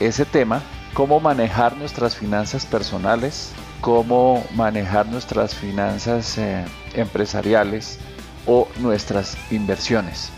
[0.00, 0.62] ese tema,
[0.94, 7.98] cómo manejar nuestras finanzas personales, cómo manejar nuestras finanzas eh, empresariales
[8.46, 10.30] o nuestras inversiones.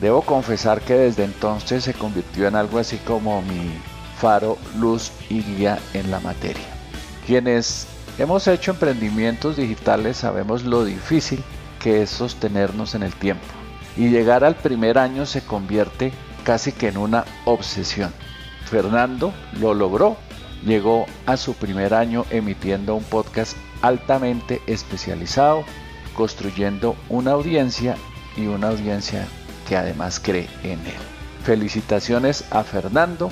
[0.00, 3.72] Debo confesar que desde entonces se convirtió en algo así como mi
[4.18, 6.64] faro, luz y guía en la materia.
[7.26, 7.86] Quienes
[8.18, 11.42] hemos hecho emprendimientos digitales sabemos lo difícil
[11.82, 13.44] que es sostenernos en el tiempo
[13.96, 16.12] y llegar al primer año se convierte
[16.44, 18.12] casi que en una obsesión.
[18.64, 20.16] Fernando lo logró,
[20.64, 25.64] llegó a su primer año emitiendo un podcast altamente especializado,
[26.14, 27.96] construyendo una audiencia
[28.36, 29.26] y una audiencia
[29.68, 31.02] que además cree en él.
[31.44, 33.30] Felicitaciones a Fernando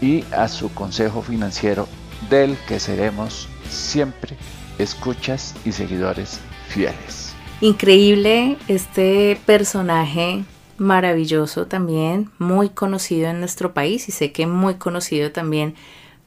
[0.00, 1.88] y a su consejo financiero
[2.28, 4.36] del que seremos siempre
[4.78, 7.25] escuchas y seguidores fieles.
[7.60, 10.44] Increíble este personaje
[10.78, 15.74] maravilloso también, muy conocido en nuestro país y sé que muy conocido también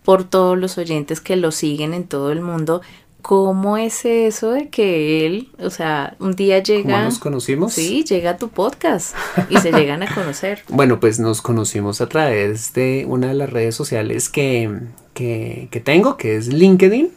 [0.03, 2.81] por todos los oyentes que lo siguen en todo el mundo.
[3.21, 6.93] ¿Cómo es eso de que él, o sea, un día llega...
[6.93, 7.73] ¿Cómo nos conocimos?
[7.73, 9.13] Sí, llega a tu podcast
[9.49, 10.63] y se llegan a conocer.
[10.69, 14.73] Bueno, pues nos conocimos a través de una de las redes sociales que,
[15.13, 17.11] que, que tengo, que es LinkedIn.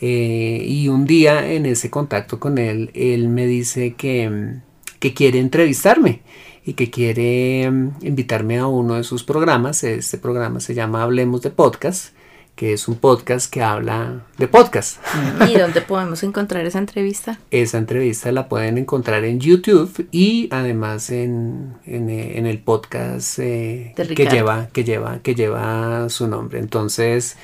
[0.00, 4.56] Eh, y un día en ese contacto con él, él me dice que,
[4.98, 6.22] que quiere entrevistarme
[6.64, 9.84] y que quiere mm, invitarme a uno de sus programas.
[9.84, 12.14] Este programa se llama Hablemos de Podcast
[12.54, 15.00] que es un podcast que habla de podcast.
[15.48, 17.38] ¿Y dónde podemos encontrar esa entrevista?
[17.50, 23.92] Esa entrevista la pueden encontrar en YouTube y además en, en, eh, el podcast eh,
[23.96, 26.60] que, lleva, que, lleva, que lleva su nombre.
[26.60, 27.36] Entonces,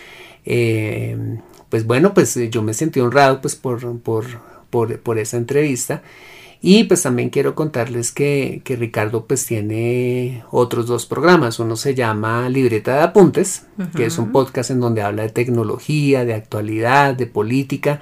[0.45, 1.17] eh,
[1.71, 4.27] pues bueno, pues yo me sentí honrado pues por, por,
[4.69, 6.03] por, por esa entrevista.
[6.63, 11.59] Y pues también quiero contarles que, Ricardo pues tiene otros dos programas.
[11.59, 16.27] Uno se llama Libreta de Apuntes, que es un podcast en donde habla de tecnología,
[16.27, 18.01] de actualidad, de política,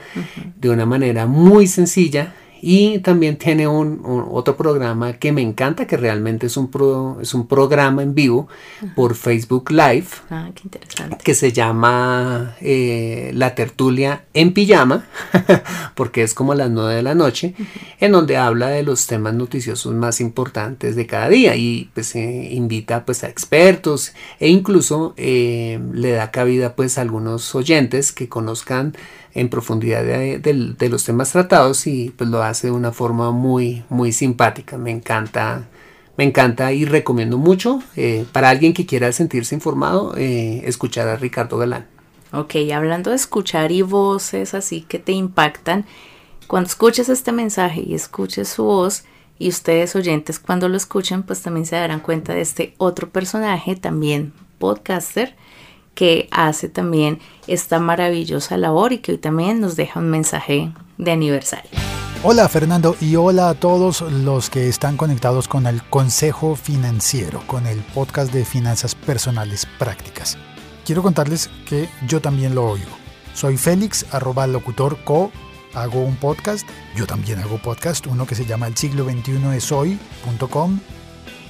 [0.57, 5.97] de una manera muy sencilla y también tiene un, otro programa que me encanta, que
[5.97, 6.71] realmente es un,
[7.21, 8.49] es un programa en vivo
[8.95, 10.07] por Facebook Live.
[10.31, 11.19] Ah, qué interesante.
[11.23, 15.07] Que se llama eh, La Tertulia en Pijama,
[15.95, 17.55] porque es como las nueve de la noche,
[18.01, 22.49] en donde habla de los temas noticiosos más importantes de cada día y pues eh,
[22.53, 28.29] invita pues a expertos e incluso eh, le da cabida pues a algunos oyentes que
[28.29, 28.95] conozcan
[29.35, 34.13] en profundidad de, los temas tratados y pues lo hace de una forma muy, muy
[34.13, 34.79] simpática.
[34.79, 35.69] Me encanta,
[36.17, 41.17] me encanta y recomiendo mucho eh, para alguien que quiera sentirse informado eh, escuchar a
[41.17, 41.87] Ricardo Galán.
[42.33, 45.87] Ok, hablando de escuchar y voces así que te impactan,
[46.47, 49.05] cuando escuches este mensaje y escuches su voz,
[49.39, 53.77] y ustedes oyentes cuando lo escuchen, pues también se darán cuenta de este otro personaje,
[53.77, 55.37] también podcaster,
[55.95, 61.11] que hace también esta maravillosa labor y que hoy también nos deja un mensaje de
[61.11, 61.88] aniversario.
[62.25, 67.65] Hola Fernando y hola a todos los que están conectados con el Consejo Financiero, con
[67.69, 70.37] el podcast de finanzas personales prácticas.
[70.85, 72.91] Quiero contarles que yo también lo oigo.
[73.35, 75.31] Soy Félix, arroba locutor co,
[75.75, 79.71] hago un podcast, yo también hago podcast, uno que se llama el siglo 21 es
[79.71, 80.81] hoy.com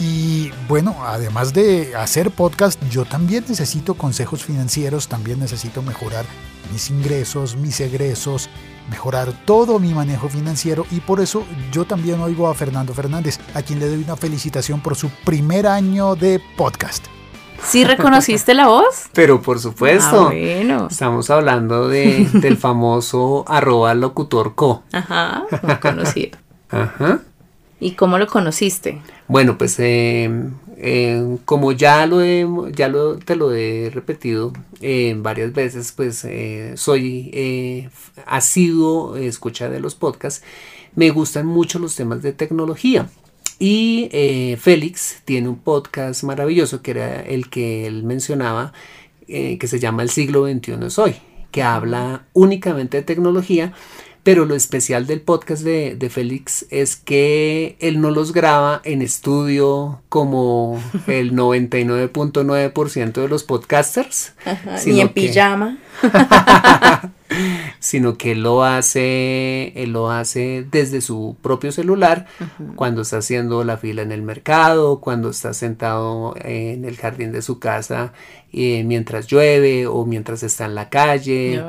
[0.01, 6.27] y bueno, además de hacer podcast, yo también necesito consejos financieros, también necesito mejorar
[6.71, 8.51] mis ingresos, mis egresos,
[8.91, 13.63] mejorar todo mi manejo financiero y por eso yo también oigo a Fernando Fernández, a
[13.63, 17.07] quien le doy una felicitación por su primer año de podcast.
[17.63, 19.09] ¿Sí reconociste la voz?
[19.13, 20.29] Pero por supuesto.
[20.29, 20.89] Ah, bueno.
[20.91, 24.85] Estamos hablando de, del famoso arroba locutor co.
[24.93, 25.45] Ajá,
[25.81, 26.39] conocido.
[26.71, 27.21] Ajá.
[27.81, 29.01] ¿Y cómo lo conociste?
[29.29, 35.15] Bueno, pues eh, eh, como ya lo he, ya lo, te lo he repetido eh,
[35.19, 36.27] varias veces, pues
[36.81, 37.91] soy
[38.27, 40.45] asiduo escucha de los podcasts.
[40.95, 43.09] Me gustan mucho los temas de tecnología.
[43.61, 44.09] Y
[44.61, 48.73] Félix tiene un podcast maravilloso que era el que él mencionaba,
[49.27, 51.17] que se llama El siglo XXI es hoy,
[51.51, 53.73] que habla únicamente de tecnología
[54.29, 60.03] pero lo especial del podcast de, Félix es que él no los graba en estudio
[60.11, 64.35] como el 99.9% de los podcasters.
[64.85, 65.79] ni en pijama.
[67.81, 72.27] sino que él lo hace, él lo hace desde su propio celular,
[72.75, 77.43] cuando está haciendo la fila en el mercado, cuando está sentado en el jardín de
[77.43, 78.13] su casa
[78.51, 81.63] eh, mientras llueve o mientras está en la calle.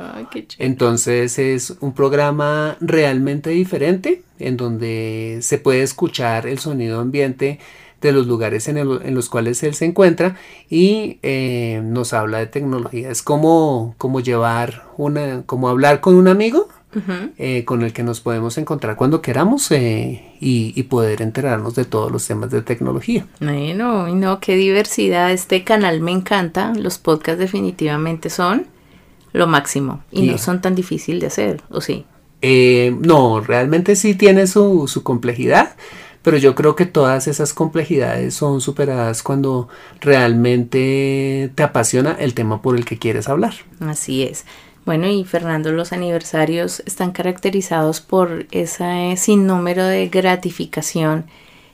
[0.58, 7.58] Entonces es un programa realmente diferente en donde se puede escuchar el sonido ambiente
[8.00, 10.36] de los lugares en, los cuales él se encuentra
[10.68, 13.10] y eh, nos habla de tecnología.
[13.10, 16.68] Es como, como llevar una, como hablar con un amigo
[17.38, 22.10] eh, con el que nos podemos encontrar cuando queramos eh, y, poder enterarnos de todos
[22.10, 23.26] los temas de tecnología.
[23.38, 25.30] Bueno, no, qué diversidad.
[25.30, 26.72] Este canal me encanta.
[26.74, 28.66] Los podcasts definitivamente son
[29.32, 32.04] lo máximo y no son tan difícil de hacer, ¿o sí?
[32.42, 35.76] no, realmente sí tiene su, su complejidad
[36.22, 39.68] pero yo creo que todas esas complejidades son superadas cuando
[40.00, 43.54] realmente te apasiona el tema por el que quieres hablar.
[43.80, 44.44] Así es.
[44.84, 51.26] Bueno, y Fernando, los aniversarios están caracterizados por ese sinnúmero de gratificación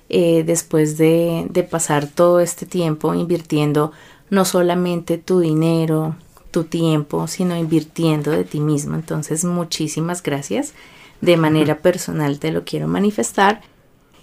[0.08, 3.92] eh, después de, de pasar todo este tiempo invirtiendo
[4.30, 6.16] no solamente tu dinero,
[6.50, 8.94] tu tiempo, sino invirtiendo de ti mismo.
[8.96, 10.74] Entonces, muchísimas gracias.
[11.20, 13.62] De manera personal te lo quiero manifestar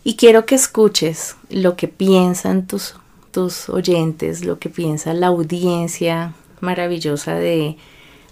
[0.04, 2.96] y quiero que escuches lo que piensan tus,
[3.32, 7.78] tus oyentes, lo que piensa la audiencia maravillosa de,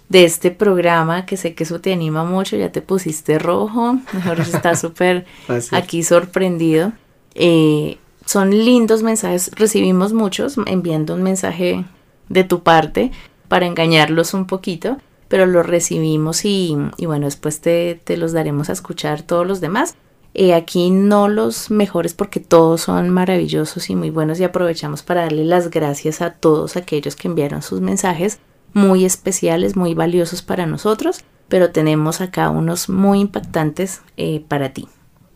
[0.08, 4.40] de este programa, que sé que eso te anima mucho, ya te pusiste rojo, mejor
[4.40, 5.24] está súper
[5.70, 6.92] aquí sorprendido.
[7.34, 11.84] Eh, son lindos mensajes, recibimos muchos enviando un mensaje
[12.28, 13.10] de tu parte
[13.48, 14.98] para engañarlos un poquito,
[15.28, 19.94] pero los recibimos y, bueno, después te, te, los daremos a escuchar todos los demás.
[20.34, 25.22] Eh, aquí no los mejores porque todos son maravillosos y muy buenos y aprovechamos para
[25.22, 28.38] darle las gracias a todos aquellos que enviaron sus mensajes
[28.72, 34.88] muy especiales, muy valiosos para nosotros, pero tenemos acá unos muy impactantes eh, para ti.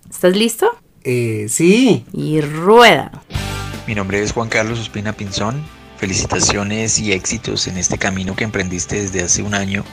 [0.09, 0.71] ¿Estás listo?
[1.05, 2.05] Eh, sí.
[2.13, 3.13] Y rueda.
[3.87, 5.63] Mi nombre es Juan Carlos Ospina Pinzón.
[5.99, 9.85] Felicitaciones y éxitos en este camino que emprendiste desde hace un año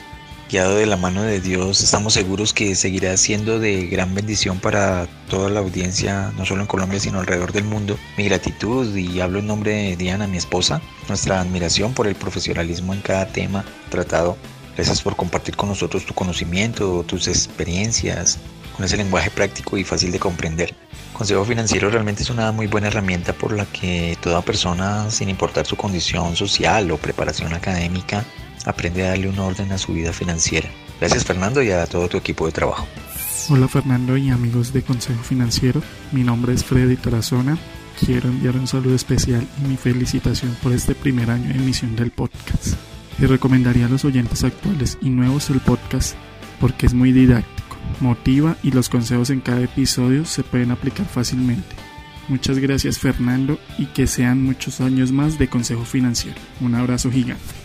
[0.53, 5.07] guiado de la mano de Dios, estamos seguros que seguirá siendo de gran bendición para
[5.27, 7.97] toda la audiencia, no solo en Colombia, sino alrededor del mundo.
[8.17, 12.93] Mi gratitud, y hablo en nombre de Diana, mi esposa, nuestra admiración por el profesionalismo
[12.93, 14.37] en cada tema tratado.
[14.75, 18.37] Gracias por compartir con nosotros tu conocimiento, tus experiencias,
[18.75, 20.75] con ese lenguaje práctico y fácil de comprender.
[21.13, 25.65] Consejo Financiero realmente es una muy buena herramienta por la que toda persona, sin importar
[25.65, 28.23] su condición social o preparación académica,
[28.65, 30.69] aprende a darle un orden a su vida financiera.
[30.99, 32.87] Gracias Fernando y a todo tu equipo de trabajo.
[33.49, 37.57] Hola Fernando y amigos de Consejo Financiero, mi nombre es Freddy Tarazona.
[37.99, 42.11] Quiero enviar un saludo especial y mi felicitación por este primer año de emisión del
[42.11, 42.75] podcast.
[43.19, 46.15] Y recomendaría a los oyentes actuales y nuevos el podcast
[46.59, 51.75] porque es muy didáctico, motiva y los consejos en cada episodio se pueden aplicar fácilmente.
[52.29, 56.37] Muchas gracias Fernando y que sean muchos años más de Consejo Financiero.
[56.61, 57.62] Un abrazo gigante.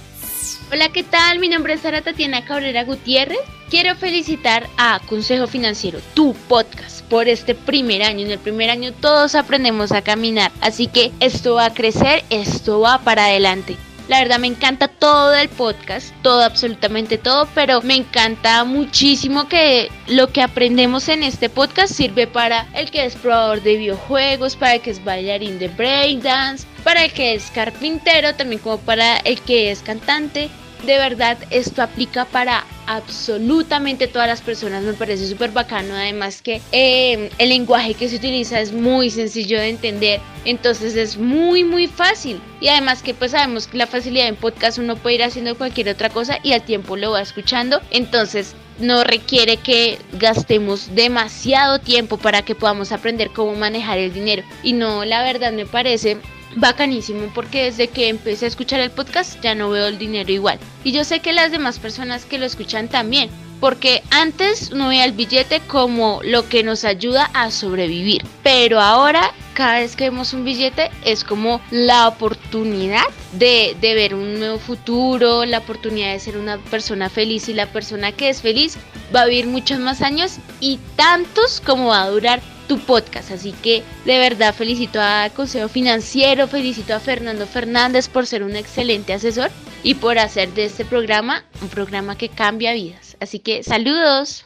[0.71, 1.39] Hola, ¿qué tal?
[1.39, 3.39] Mi nombre es Sara Tatiana Cabrera Gutiérrez.
[3.71, 8.27] Quiero felicitar a Consejo Financiero, tu podcast, por este primer año.
[8.27, 12.81] En el primer año todos aprendemos a caminar, así que esto va a crecer, esto
[12.81, 13.77] va para adelante.
[14.09, 19.91] La verdad me encanta todo el podcast, todo, absolutamente todo, pero me encanta muchísimo que
[20.07, 24.77] lo que aprendemos en este podcast sirve para el que es probador de videojuegos, para
[24.77, 29.39] el que es bailarín de breakdance, para el que es carpintero, también como para el
[29.43, 30.49] que es cantante.
[30.87, 34.83] De verdad, esto aplica para absolutamente todas las personas.
[34.85, 35.95] Me parece súper bacano.
[35.95, 40.21] Además que em, el lenguaje que se utiliza es muy sencillo de entender.
[40.47, 42.41] Entonces es muy, muy fácil.
[42.59, 45.91] Y además que pues sabemos que la facilidad en podcast uno puede ir haciendo cualquier
[45.91, 47.83] otra cosa y al tiempo lo va escuchando.
[47.91, 54.43] Entonces no requiere que gastemos demasiado tiempo para que podamos aprender cómo manejar el dinero.
[54.63, 56.17] Y no, la verdad me parece
[56.61, 60.59] bacanísimo porque desde que empecé a escuchar el podcast ya no veo el dinero igual.
[60.85, 63.31] Y yo sé que las demás personas que lo escuchan también,
[63.61, 69.33] porque antes no veía el billete como lo que nos ayuda a sobrevivir, pero ahora
[69.59, 73.03] cada vez que vemos un billete es como la oportunidad
[73.33, 77.49] de, de, ver un nuevo futuro, la oportunidad de ser una persona feliz.
[77.49, 78.79] Y la persona que es feliz
[79.15, 83.33] va a vivir muchos más años y tantos como va a durar tu podcast.
[83.33, 88.55] Así que de verdad felicito a Consejo Financiero, felicito a Fernando Fernández por ser un
[88.55, 89.51] excelente asesor
[89.83, 93.17] y por hacer de este programa un programa que cambia vidas.
[93.21, 94.45] Así que saludos.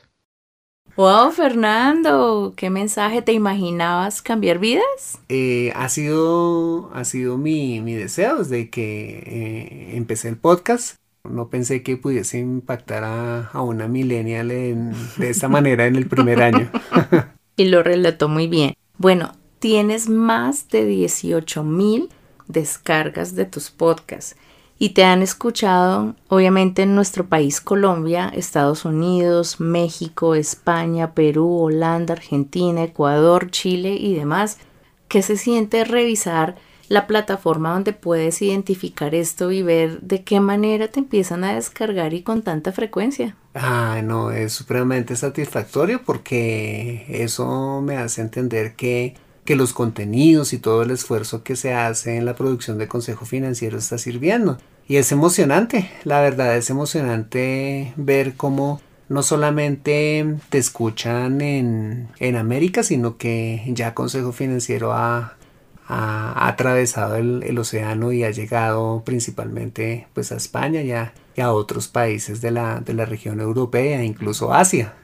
[0.94, 5.18] Wow, Fernando, ¿qué mensaje te imaginabas cambiar vidas?
[5.30, 10.96] Eh, ha sido, ha sido mi, mi deseo desde que eh, empecé el podcast.
[11.24, 16.42] No pensé que pudiese impactar a, a una millennial de esta manera en el primer
[16.42, 16.70] año.
[17.56, 18.74] y lo relató muy bien.
[18.98, 22.08] Bueno, tienes más de 18 mil
[22.48, 24.36] descargas de tus podcasts
[24.78, 32.14] y te han escuchado obviamente en nuestro país Colombia, Estados Unidos, México, España, Perú, Holanda,
[32.14, 34.58] Argentina, Ecuador, Chile y demás.
[35.08, 36.56] ¿Qué se siente revisar
[36.92, 42.12] la plataforma donde puedes identificar esto y ver de qué manera te empiezan a descargar
[42.12, 43.34] y con tanta frecuencia.
[43.54, 50.58] Ah, no, es supremamente satisfactorio porque eso me hace entender que, que los contenidos y
[50.58, 54.58] todo el esfuerzo que se hace en la producción de Consejo Financiero está sirviendo.
[54.88, 62.36] Y es emocionante, la verdad es emocionante ver cómo no solamente te escuchan en, en
[62.36, 65.36] América, sino que ya Consejo Financiero ha
[65.92, 70.82] ha, atravesado el, océano y ha llegado principalmente pues a España
[71.34, 74.94] y a, otros países de la, de la región europea, incluso Asia.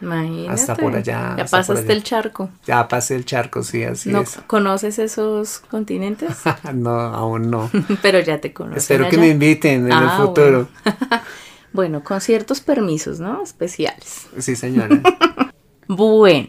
[0.00, 0.50] Imagínate.
[0.50, 1.34] Hasta por allá.
[1.38, 2.50] Ya pasaste el charco.
[2.66, 6.36] Ya pasé el charco, sí, así ¿No ¿Conoces esos continentes?
[6.74, 7.70] no, aún no.
[8.02, 8.78] Pero ya te conozco.
[8.78, 10.68] Espero que me inviten en el ah, futuro.
[10.84, 10.98] Bueno.
[11.72, 13.42] bueno, con ciertos permisos, ¿no?
[13.42, 14.28] Especiales.
[14.38, 15.00] Sí, señora.
[15.88, 16.48] bueno,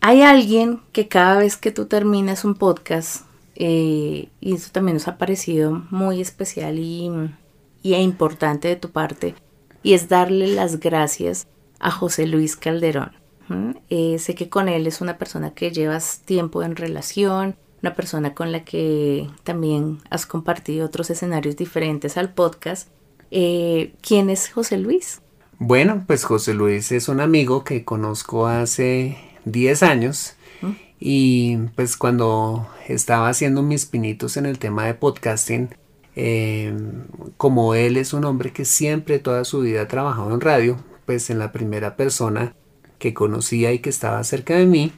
[0.00, 5.08] hay alguien que cada vez que tú terminas un podcast, eh, y eso también nos
[5.08, 7.10] ha parecido muy especial y,
[7.82, 9.34] y e importante de tu parte
[9.82, 11.46] y es darle las gracias
[11.78, 13.12] a José Luis Calderón.
[13.88, 18.34] Eh, sé que con él es una persona que llevas tiempo en relación, una persona
[18.34, 22.88] con la que también has compartido otros escenarios diferentes al podcast.
[23.30, 25.22] Eh, ¿Quién es José Luis?
[25.58, 29.16] Bueno, pues José Luis es un amigo que conozco hace
[29.46, 30.34] 10 años
[31.00, 35.70] y pues cuando estaba haciendo mis pinitos en el tema de podcasting,
[36.20, 36.74] eh,
[37.36, 41.30] como él es un hombre que siempre toda su vida ha trabajado en radio, pues
[41.30, 42.56] en la primera persona
[42.98, 44.92] que conocía y que estaba cerca de mí,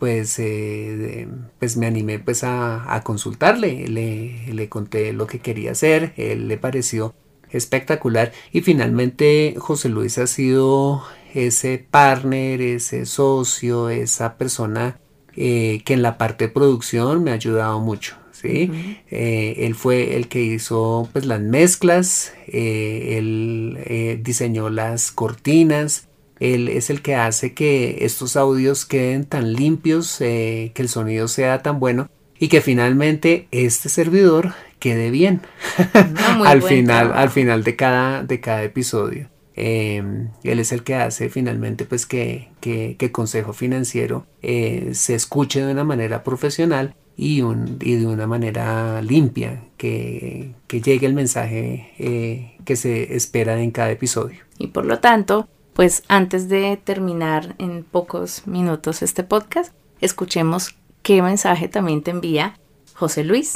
[0.00, 1.28] pues, eh,
[1.60, 7.14] pues me animé pues a, consultarle, le, conté lo que quería hacer, él le pareció
[7.50, 11.04] espectacular y finalmente José Luis ha sido
[11.34, 14.98] ese partner, ese socio, esa persona
[15.36, 18.23] eh, que en la parte de producción me ha ayudado mucho.
[18.44, 18.98] ¿Sí?
[19.10, 26.08] Eh, él fue el que hizo pues, las mezclas, eh, él diseñó las cortinas,
[26.40, 31.62] él es el que hace que estos audios queden tan limpios, que el sonido sea
[31.62, 35.40] tan bueno y que finalmente este servidor quede bien
[36.44, 39.30] al final al final de cada de cada episodio.
[39.56, 45.72] Él es el que hace finalmente pues que, que, Consejo Financiero eh, se escuche de
[45.72, 51.92] una manera profesional y, un, y de una manera limpia, que, que llegue el mensaje
[51.98, 54.40] eh, que se espera en cada episodio.
[54.58, 61.22] Y por lo tanto, pues antes de terminar en pocos minutos este podcast, escuchemos qué
[61.22, 62.58] mensaje también te envía
[62.94, 63.54] José Luis.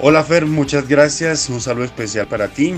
[0.00, 1.48] Hola Fer, muchas gracias.
[1.48, 2.74] Un saludo especial para ti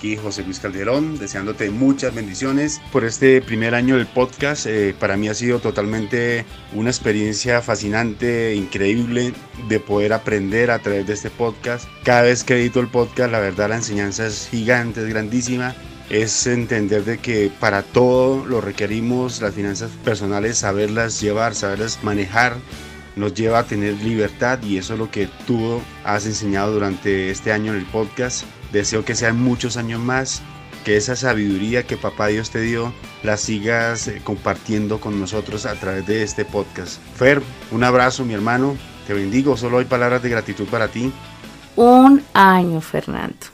[0.00, 4.64] aquí José Luis Calderón, deseándote muchas bendiciones por este primer año del podcast.
[4.64, 9.34] Eh, para mí ha sido totalmente una experiencia fascinante, increíble
[9.68, 11.86] de poder aprender a través de este podcast.
[12.02, 15.74] Cada vez que edito el podcast, la verdad la enseñanza es gigante, es grandísima.
[16.08, 22.56] Es entender de que para todo lo requerimos las finanzas personales, saberlas llevar, saberlas manejar,
[23.16, 27.52] nos lleva a tener libertad y eso es lo que tú has enseñado durante este
[27.52, 28.46] año en el podcast.
[28.72, 30.42] Deseo que sean muchos años más,
[30.84, 32.92] que esa sabiduría que papá Dios te dio
[33.22, 37.00] la sigas eh, compartiendo con nosotros a través de este podcast.
[37.16, 41.12] Fer, un abrazo mi hermano, te bendigo, solo hay palabras de gratitud para ti.
[41.76, 43.46] Un año, Fernando.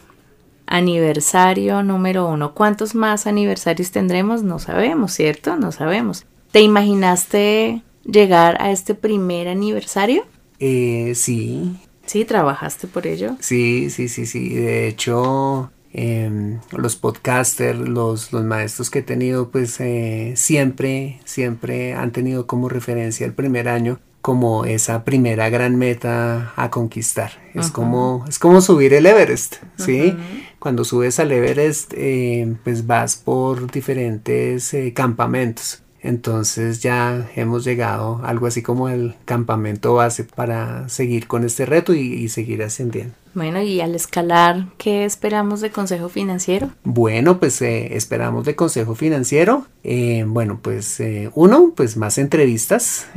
[0.66, 2.54] Aniversario número uno.
[2.54, 4.42] ¿Cuántos más aniversarios tendremos?
[4.42, 5.56] No sabemos, ¿cierto?
[5.56, 6.26] No sabemos.
[6.50, 10.24] ¿Te imaginaste llegar a este primer aniversario?
[10.58, 11.76] Eh, sí,
[12.06, 13.36] Sí, trabajaste por ello.
[13.40, 14.54] Sí, sí, sí, sí.
[14.54, 21.94] De hecho, em, los podcasters, los, los, maestros que he tenido, pues eh, siempre, siempre
[21.94, 27.30] han tenido como referencia el primer año como esa primera gran meta a conquistar.
[27.54, 30.16] Es, como, es como subir el Everest, ¿sí?
[30.58, 35.84] Cuando subes al Everest, eh, pues vas por diferentes eh, campamentos.
[36.06, 41.94] Entonces ya hemos llegado algo así como el campamento base para seguir con este reto
[41.94, 43.12] y, seguir ascendiendo.
[43.34, 46.70] Bueno, y al escalar, ¿qué esperamos de Consejo Financiero?
[46.84, 53.08] Bueno, pues eh, esperamos de Consejo Financiero, eh, bueno, pues eh, uno, pues más entrevistas,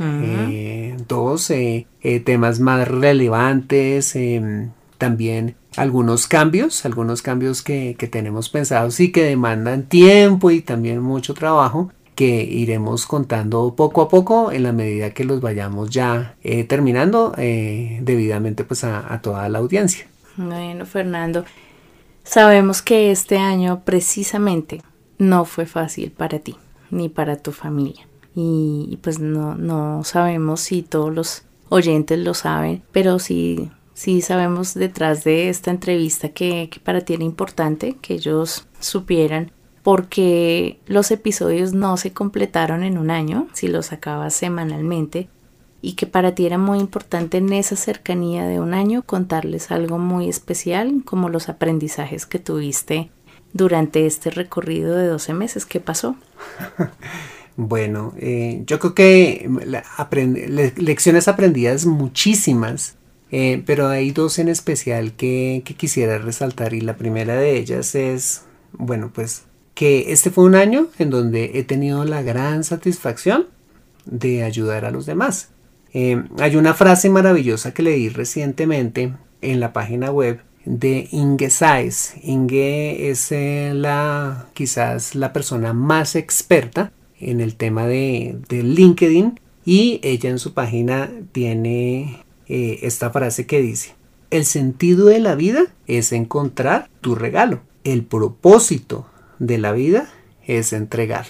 [1.06, 1.52] dos,
[2.24, 4.18] temas más relevantes,
[4.98, 11.00] también algunos cambios, algunos cambios que, que tenemos pensados y que demandan tiempo y también
[11.00, 16.36] mucho trabajo que iremos contando poco a poco en la medida que los vayamos ya
[16.42, 20.06] eh, terminando eh, debidamente pues a, toda la audiencia.
[20.36, 21.46] Bueno, Fernando,
[22.22, 24.82] sabemos que este año precisamente
[25.16, 26.56] no fue fácil para ti
[26.90, 28.06] ni para tu familia.
[28.34, 34.74] Y, pues no, no sabemos si todos los oyentes lo saben, pero sí, sí sabemos
[34.74, 39.52] detrás de esta entrevista que, que para ti era importante que ellos supieran
[39.82, 45.28] porque los episodios no se completaron en un año, si los sacabas semanalmente,
[45.82, 49.98] y que para ti era muy importante en esa cercanía de un año contarles algo
[49.98, 53.10] muy especial, como los aprendizajes que tuviste
[53.54, 55.64] durante este recorrido de 12 meses.
[55.64, 56.16] ¿Qué pasó?
[57.56, 59.48] bueno, eh, yo creo que
[60.76, 62.96] lecciones aprendidas muchísimas,
[63.30, 67.94] eh, pero hay dos en especial que, que quisiera resaltar y la primera de ellas
[67.94, 69.44] es, bueno, pues
[69.80, 73.46] que este fue un año en donde he tenido la gran satisfacción
[74.04, 75.52] de ayudar a los demás.
[75.94, 82.12] Eh, hay una frase maravillosa que leí recientemente en la página web de Inge Saez.
[82.22, 89.98] Inge es eh, la quizás la persona más experta en el tema de, LinkedIn y
[90.02, 93.94] ella en su página tiene eh, esta frase que dice
[94.28, 99.06] el sentido de la vida es encontrar tu regalo el propósito
[99.40, 100.08] de la vida
[100.46, 101.26] es entregar.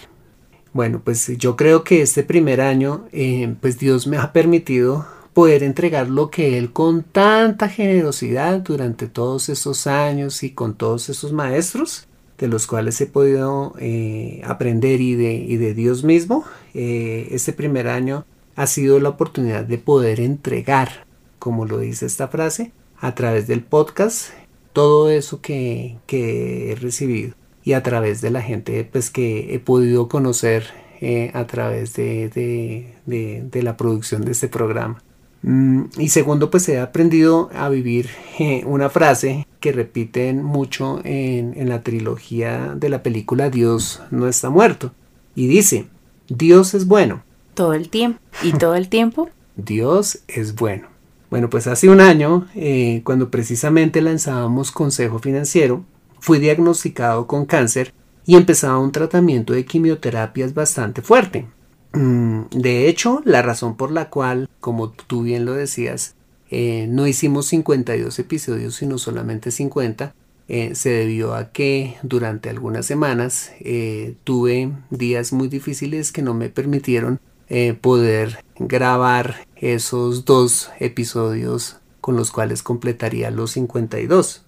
[0.73, 5.63] Bueno, pues yo creo que este primer año, eh, pues Dios me ha permitido poder
[5.63, 11.33] entregar lo que Él con tanta generosidad durante todos estos años y con todos esos
[11.33, 12.07] maestros,
[12.39, 16.45] de los cuales he podido eh, aprender y de, y de, Dios mismo,
[16.75, 18.25] eh, este primer año
[18.57, 21.07] ha sido la oportunidad de poder entregar,
[21.39, 24.31] como lo dice esta frase, a través del podcast,
[24.73, 29.59] todo eso que, que he recibido y a través de la gente pues, que he
[29.59, 30.65] podido conocer
[31.01, 35.03] eh, a través de, de, de, la producción de este programa.
[35.43, 41.55] Mm, y segundo, pues he aprendido a vivir eh, una frase que repiten mucho en,
[41.57, 44.93] en la trilogía de la película Dios no está muerto.
[45.35, 45.87] Y dice,
[46.29, 47.23] Dios es bueno.
[47.55, 48.21] Todo el tiempo.
[48.43, 49.31] ¿Y todo el tiempo?
[49.57, 50.89] Dios es bueno.
[51.31, 55.85] Bueno, pues hace un año, eh, cuando precisamente lanzábamos Consejo Financiero,
[56.21, 57.93] fui diagnosticado con cáncer
[58.27, 61.49] y empezaba un tratamiento de quimioterapias bastante fuerte.
[61.93, 66.15] Mm, de hecho, la razón por la cual, como tú bien lo decías,
[66.51, 70.15] eh, no hicimos 52 episodios, sino solamente 50,
[70.49, 76.35] eh, se debió a que durante algunas semanas eh, tuve días muy difíciles que no
[76.35, 77.21] me permitieron
[77.81, 84.45] poder grabar esos dos episodios con los cuales completaría los 52.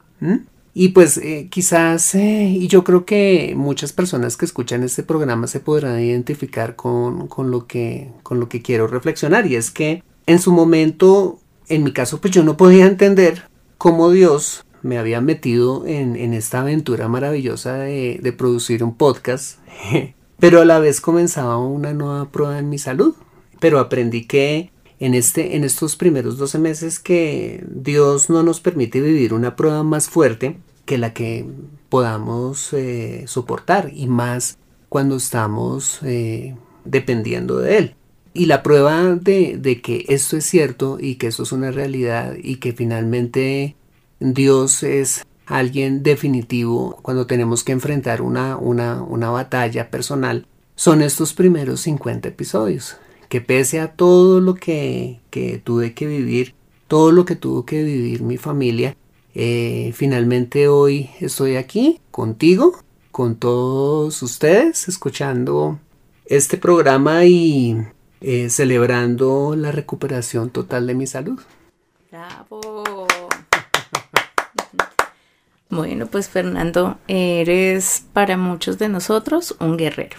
[0.75, 5.47] Y pues eh, quizás, eh, y yo creo que muchas personas que escuchan este programa
[5.47, 9.47] se podrán identificar con, con, lo que, con lo que quiero reflexionar.
[9.47, 14.11] Y es que en su momento, en mi caso, pues yo no podía entender cómo
[14.11, 19.59] Dios me había metido en, en esta aventura maravillosa de, de producir un podcast.
[20.39, 23.15] Pero a la vez comenzaba una nueva prueba en mi salud.
[23.61, 24.73] Pero aprendí que
[25.03, 29.83] en, este, en estos primeros 12 meses que Dios no nos permite vivir una prueba
[29.83, 31.45] más fuerte que la que
[31.89, 37.95] podamos eh, soportar y más cuando estamos eh, dependiendo de Él.
[38.33, 42.57] Y la prueba de, que esto es cierto y que esto es una realidad y
[42.57, 43.75] que finalmente
[44.21, 50.47] Dios es alguien definitivo cuando tenemos que enfrentar una, una, una batalla personal
[50.77, 52.99] son estos primeros 50 episodios
[53.33, 55.21] que pese a todo lo que,
[55.65, 56.55] tuve que vivir,
[56.87, 58.95] todo lo que tuvo que vivir mi familia,
[59.35, 62.79] eh, finalmente hoy estoy aquí contigo,
[63.11, 65.79] con todos ustedes, escuchando
[66.27, 67.79] este programa y
[68.21, 71.41] eh, celebrando la recuperación total de mi salud.
[72.11, 73.07] Bravo.
[75.71, 80.19] Bueno, pues Fernando, eres para muchos de nosotros un guerrero.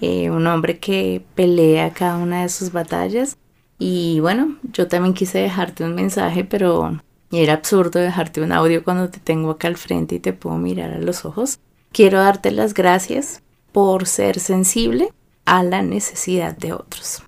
[0.00, 3.38] Eh, un hombre que pelea cada una de sus batallas.
[3.78, 7.00] Y bueno, yo también quise dejarte un mensaje, pero
[7.30, 10.92] era absurdo dejarte un audio cuando te tengo acá al frente y te puedo mirar
[10.92, 11.58] a los ojos.
[11.92, 13.42] Quiero darte las gracias
[13.72, 15.12] por ser sensible
[15.44, 17.22] a la necesidad de otros,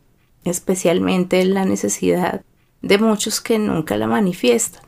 [0.45, 2.43] especialmente la necesidad
[2.83, 4.83] de muchos que nunca la manifiestan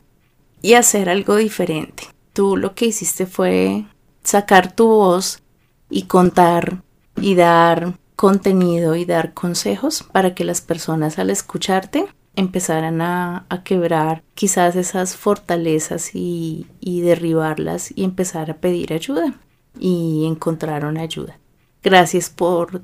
[0.61, 2.03] y hacer algo diferente.
[2.33, 3.85] Tú lo que hiciste fue
[4.23, 5.41] sacar tu voz
[5.89, 6.83] y contar
[7.21, 14.23] y dar contenido y dar consejos para que las personas al escucharte empezaran a, quebrar
[14.35, 19.33] quizás esas fortalezas y, y derribarlas y empezar a pedir ayuda
[19.79, 21.39] y encontraron ayuda.
[21.83, 22.81] Gracias por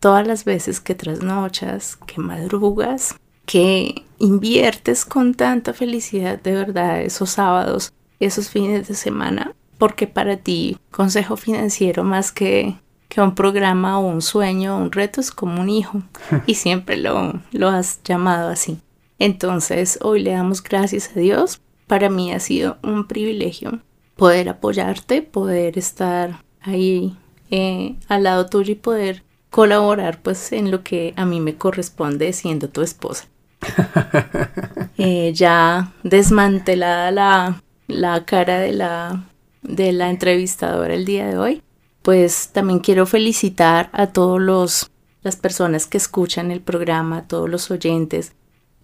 [0.00, 3.14] todas las veces que trasnochas, que madrugas,
[3.46, 10.36] que inviertes con tanta felicidad de verdad esos sábados, esos fines de semana, porque para
[10.36, 12.76] ti consejo financiero más que
[13.08, 16.02] que un programa o un sueño o un reto es como un hijo
[16.46, 18.80] y siempre lo, lo has llamado así.
[19.18, 21.60] Entonces hoy le damos gracias a Dios.
[21.86, 23.80] Para mí ha sido un privilegio
[24.16, 27.16] poder apoyarte, poder estar ahí
[27.50, 32.32] eh, al lado tuyo y poder colaborar pues en lo que a mí me corresponde
[32.32, 33.26] siendo tu esposa.
[35.00, 39.28] Eh, ya desmantelada la, la cara de la,
[39.62, 41.62] de la entrevistadora el día de hoy,
[42.08, 44.90] pues también quiero felicitar a todos los
[45.20, 48.32] las personas que escuchan el programa, a todos los oyentes.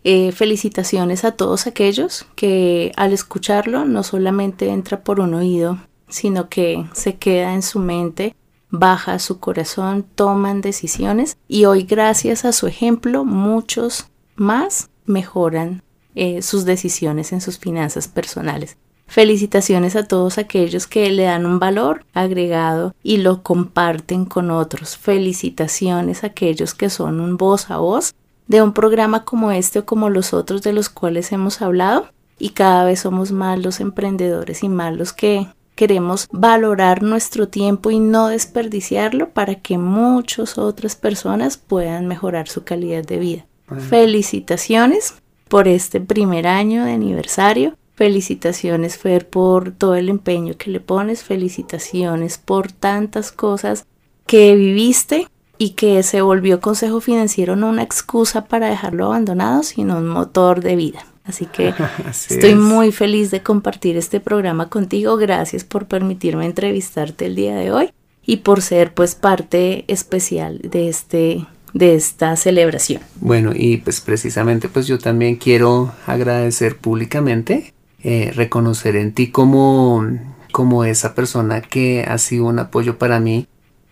[0.02, 6.50] Eh, felicitaciones a todos aquellos que al escucharlo no solamente entra por un oído, sino
[6.50, 8.36] que se queda en su mente,
[8.68, 15.82] baja su corazón, toman decisiones y hoy gracias a su ejemplo muchos más mejoran
[16.14, 18.76] eh, sus decisiones en sus finanzas personales.
[19.14, 24.96] Felicitaciones a todos aquellos que le dan un valor agregado y lo comparten con otros.
[24.96, 28.12] Felicitaciones a aquellos que son un voz a voz
[28.48, 32.08] de un programa como este o como los otros de los cuales hemos hablado.
[32.40, 35.46] Y cada vez somos más los emprendedores y más los que
[35.76, 42.64] queremos valorar nuestro tiempo y no desperdiciarlo para que muchas otras personas puedan mejorar su
[42.64, 43.46] calidad de vida.
[43.78, 45.14] Felicitaciones
[45.46, 47.76] por este primer año de aniversario.
[47.94, 51.22] Felicitaciones Fer por todo el empeño que le pones.
[51.22, 53.86] Felicitaciones por tantas cosas
[54.26, 55.28] que viviste
[55.58, 60.60] y que se volvió consejo financiero no una excusa para dejarlo abandonado, sino un motor
[60.60, 61.06] de vida.
[61.24, 61.72] Así que
[62.08, 65.16] estoy muy feliz de compartir este programa contigo.
[65.16, 67.90] Gracias por permitirme entrevistarte el día de hoy
[68.26, 73.02] y por ser pues parte especial de este de esta celebración.
[73.20, 77.73] Bueno, y pues precisamente pues yo también quiero agradecer públicamente,
[78.04, 80.06] eh, reconocer en ti como,
[80.52, 83.48] como esa persona que ha sido un apoyo para mí,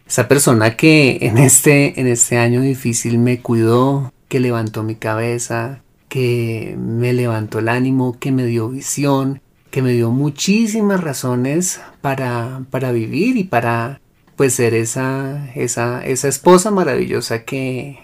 [0.07, 5.83] esa persona que en este, en este año difícil me cuidó, que levantó mi cabeza,
[6.09, 9.41] que me levantó el ánimo, que me dio visión,
[9.71, 14.03] que me dio muchísimas razones para, para vivir y para
[14.37, 17.99] pues ser esa, esa, esa esposa maravillosa que,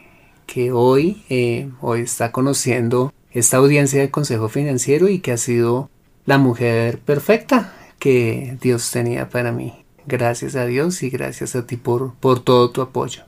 [0.47, 5.91] que hoy, eh, hoy está conociendo esta audiencia de consejo financiero y que ha sido
[6.29, 9.73] la mujer perfecta que Dios tenía para mí.
[10.07, 13.23] Gracias a Dios y gracias a ti por, por todo tu apoyo.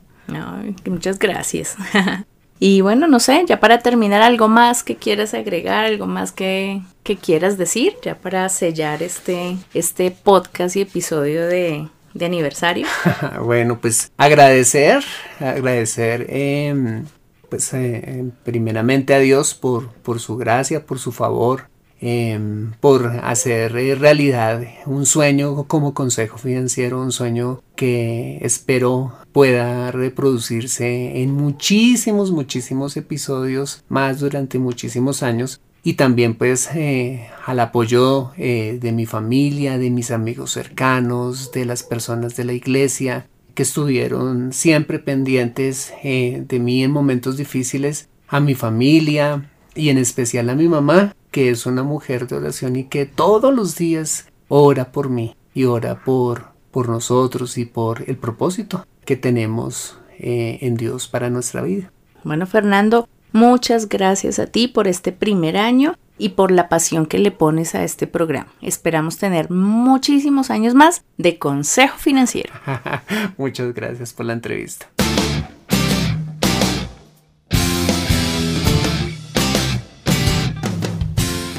[0.86, 1.76] muchas gracias.
[2.62, 6.82] Y bueno, no sé, ya para terminar, algo más que quieras agregar, algo más que,
[7.02, 12.86] que quieras decir, ya para sellar este, este podcast y episodio de, de aniversario.
[13.42, 15.02] bueno, pues agradecer,
[15.38, 17.06] agradecer em,
[17.48, 21.69] pues eh, primeramente a Dios por, por su gracia, por su favor,
[22.02, 29.92] Em, por hacer eh, realidad un sueño como consejo financiero, un sueño que espero pueda
[29.92, 38.30] reproducirse en muchísimos, muchísimos episodios más durante muchísimos años y también pues eh, al apoyo
[38.38, 43.62] eh, de mi familia, de mis amigos cercanos, de las personas de la iglesia que
[43.62, 50.54] estuvieron siempre pendientes de mí en momentos difíciles, a mi familia y en especial a
[50.54, 55.08] mi mamá que es una mujer de oración y que todos los días ora por
[55.08, 61.08] mí y ora por, por nosotros y por el propósito que tenemos eh, en Dios
[61.08, 61.90] para nuestra vida.
[62.24, 67.18] Bueno, Fernando, muchas gracias a ti por este primer año y por la pasión que
[67.18, 68.52] le pones a este programa.
[68.60, 72.52] Esperamos tener muchísimos años más de consejo financiero.
[73.38, 74.86] muchas gracias por la entrevista.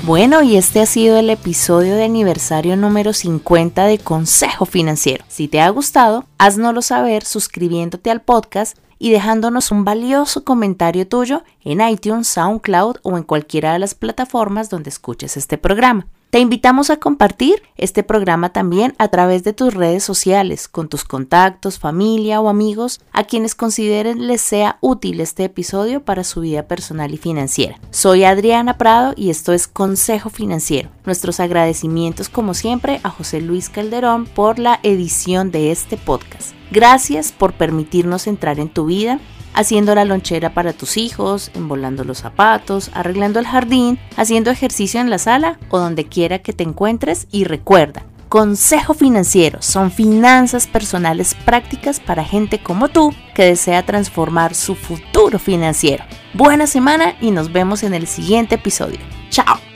[0.04, 5.24] Bueno, y este ha sido el episodio de aniversario número 50 de Consejo Financiero.
[5.28, 11.44] Si te ha gustado, haznoslo saber suscribiéndote al podcast y dejándonos un valioso comentario tuyo
[11.64, 16.08] en iTunes, SoundCloud o en cualquiera de las plataformas donde escuches este programa.
[16.32, 21.04] Te invitamos a compartir este programa también a través de tus redes sociales, con tus
[21.04, 26.70] contactos, familia o amigos a quienes consideren les sea útil este episodio para su vida
[26.70, 27.82] personal y financiera.
[27.90, 30.90] Soy Adriana Prado y esto es Consejo Financiero.
[31.04, 36.54] Nuestros agradecimientos como siempre a José Luis Calderón por la edición de este podcast.
[36.72, 39.20] Gracias por permitirnos entrar en tu vida
[39.54, 45.10] haciendo la lonchera para tus hijos, embolando los zapatos, arreglando el jardín, haciendo ejercicio en
[45.10, 51.36] la sala o donde quiera que te encuentres y recuerda, Consejo Financiero son finanzas personales
[51.36, 56.06] prácticas para gente como tú que desea transformar su futuro financiero.
[56.34, 59.00] Buena semana y nos vemos en el siguiente episodio.
[59.30, 59.71] Chao.